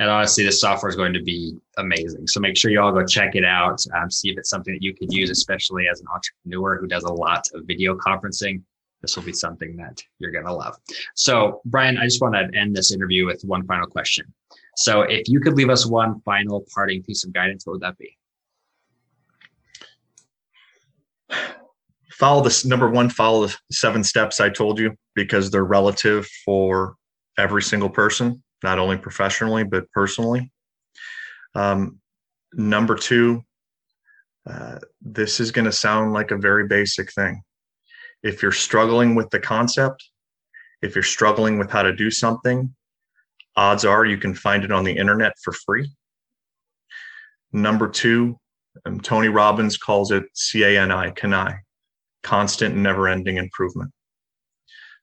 And 0.00 0.08
honestly, 0.08 0.44
this 0.44 0.60
software 0.60 0.88
is 0.88 0.96
going 0.96 1.12
to 1.12 1.22
be 1.22 1.54
amazing. 1.76 2.26
So 2.26 2.40
make 2.40 2.56
sure 2.56 2.70
you 2.70 2.80
all 2.80 2.90
go 2.90 3.04
check 3.04 3.36
it 3.36 3.44
out. 3.44 3.84
Um, 3.94 4.10
see 4.10 4.30
if 4.30 4.38
it's 4.38 4.48
something 4.48 4.72
that 4.72 4.82
you 4.82 4.94
could 4.94 5.12
use, 5.12 5.30
especially 5.30 5.84
as 5.88 6.00
an 6.00 6.06
entrepreneur 6.12 6.80
who 6.80 6.86
does 6.86 7.04
a 7.04 7.12
lot 7.12 7.46
of 7.54 7.64
video 7.66 7.94
conferencing 7.94 8.62
this 9.02 9.16
will 9.16 9.24
be 9.24 9.32
something 9.32 9.76
that 9.76 10.02
you're 10.18 10.30
going 10.30 10.44
to 10.44 10.52
love. 10.52 10.76
So, 11.14 11.60
Brian, 11.64 11.96
I 11.96 12.04
just 12.04 12.20
want 12.20 12.34
to 12.34 12.58
end 12.58 12.76
this 12.76 12.92
interview 12.92 13.26
with 13.26 13.42
one 13.42 13.66
final 13.66 13.86
question. 13.86 14.32
So, 14.76 15.02
if 15.02 15.28
you 15.28 15.40
could 15.40 15.56
leave 15.56 15.70
us 15.70 15.86
one 15.86 16.20
final 16.20 16.64
parting 16.74 17.02
piece 17.02 17.24
of 17.24 17.32
guidance, 17.32 17.66
what 17.66 17.72
would 17.74 17.82
that 17.82 17.98
be? 17.98 18.16
Follow 22.12 22.42
this 22.42 22.66
number 22.66 22.90
one, 22.90 23.08
follow 23.08 23.46
the 23.46 23.56
seven 23.72 24.04
steps 24.04 24.40
I 24.40 24.50
told 24.50 24.78
you 24.78 24.94
because 25.14 25.50
they're 25.50 25.64
relative 25.64 26.28
for 26.44 26.96
every 27.38 27.62
single 27.62 27.88
person, 27.88 28.42
not 28.62 28.78
only 28.78 28.98
professionally, 28.98 29.64
but 29.64 29.90
personally. 29.92 30.52
Um, 31.54 31.98
number 32.52 32.94
two, 32.94 33.42
uh, 34.48 34.80
this 35.00 35.40
is 35.40 35.50
going 35.50 35.64
to 35.64 35.72
sound 35.72 36.12
like 36.12 36.30
a 36.30 36.36
very 36.36 36.66
basic 36.66 37.10
thing 37.12 37.42
if 38.22 38.42
you're 38.42 38.52
struggling 38.52 39.14
with 39.14 39.30
the 39.30 39.40
concept, 39.40 40.10
if 40.82 40.94
you're 40.94 41.02
struggling 41.02 41.58
with 41.58 41.70
how 41.70 41.82
to 41.82 41.94
do 41.94 42.10
something, 42.10 42.74
odds 43.56 43.84
are 43.84 44.04
you 44.04 44.18
can 44.18 44.34
find 44.34 44.64
it 44.64 44.72
on 44.72 44.84
the 44.84 44.96
internet 44.96 45.32
for 45.42 45.52
free. 45.52 45.90
Number 47.52 47.88
two, 47.88 48.38
um, 48.86 49.00
Tony 49.00 49.28
Robbins 49.28 49.76
calls 49.76 50.10
it 50.10 50.24
CANI, 50.52 51.12
CANI, 51.12 51.54
constant 52.22 52.74
and 52.74 52.82
never 52.82 53.08
ending 53.08 53.36
improvement. 53.36 53.90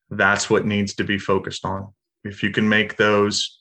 That's 0.10 0.50
what 0.50 0.66
needs 0.66 0.96
to 0.96 1.04
be 1.04 1.18
focused 1.18 1.66
on. 1.66 1.94
If 2.24 2.42
you 2.44 2.52
can 2.52 2.68
make 2.68 2.98
those 2.98 3.60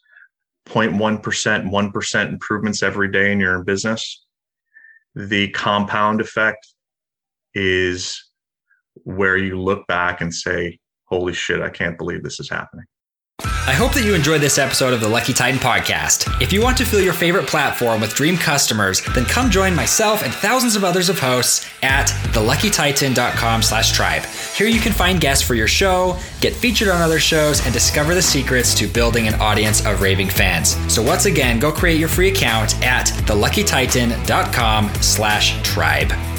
0.1%, 0.69 1.21
1% 1.21 2.29
improvements 2.29 2.83
every 2.83 3.11
day 3.11 3.33
in 3.33 3.41
your 3.41 3.63
business, 3.65 4.25
the 5.15 5.49
compound 5.49 6.21
effect 6.21 6.67
is 7.55 8.23
where 9.07 9.37
you 9.37 9.61
look 9.61 9.87
back 9.87 10.21
and 10.21 10.35
say, 10.35 10.79
holy 11.05 11.33
shit, 11.33 11.63
I 11.63 11.71
can't 11.71 11.97
believe 11.97 12.25
this 12.25 12.41
is 12.41 12.51
happening. 12.51 12.85
I 13.69 13.73
hope 13.73 13.93
that 13.95 14.05
you 14.05 14.15
enjoyed 14.15 14.41
this 14.41 14.59
episode 14.59 14.93
of 14.93 15.01
the 15.01 15.09
Lucky 15.09 15.33
Titan 15.33 15.61
podcast. 15.61 16.41
If 16.41 16.53
you 16.53 16.63
want 16.63 16.77
to 16.79 16.85
fill 16.85 17.01
your 17.01 17.13
favorite 17.13 17.47
platform 17.47 18.01
with 18.01 18.15
dream 18.15 18.37
customers, 18.37 19.03
then 19.15 19.25
come 19.25 19.51
join 19.51 19.75
myself 19.75 20.23
and 20.23 20.33
thousands 20.33 20.75
of 20.75 20.85
others 20.85 21.09
of 21.09 21.19
hosts 21.19 21.69
at 21.83 22.07
theluckytitan.com 22.33 23.63
slash 23.63 23.93
tribe. 23.93 24.25
Here 24.57 24.69
you 24.69 24.81
can 24.81 24.93
find 24.93 25.21
guests 25.21 25.45
for 25.45 25.55
your 25.55 25.69
show, 25.69 26.19
get 26.41 26.55
featured 26.55 26.89
on 26.89 27.03
other 27.03 27.19
shows, 27.19 27.65
and 27.65 27.73
discover 27.73 28.15
the 28.15 28.23
secrets 28.23 28.75
to 28.79 28.89
building 28.89 29.29
an 29.29 29.35
audience 29.35 29.85
of 29.85 30.01
raving 30.01 30.31
fans. 30.31 30.77
So 30.93 31.03
once 31.03 31.27
again, 31.27 31.59
go 31.59 31.71
create 31.71 32.01
your 32.01 32.09
free 32.09 32.29
account 32.29 32.81
at 32.85 33.07
theluckytitan.com 33.07 34.95
slash 34.95 35.63
tribe. 35.63 36.36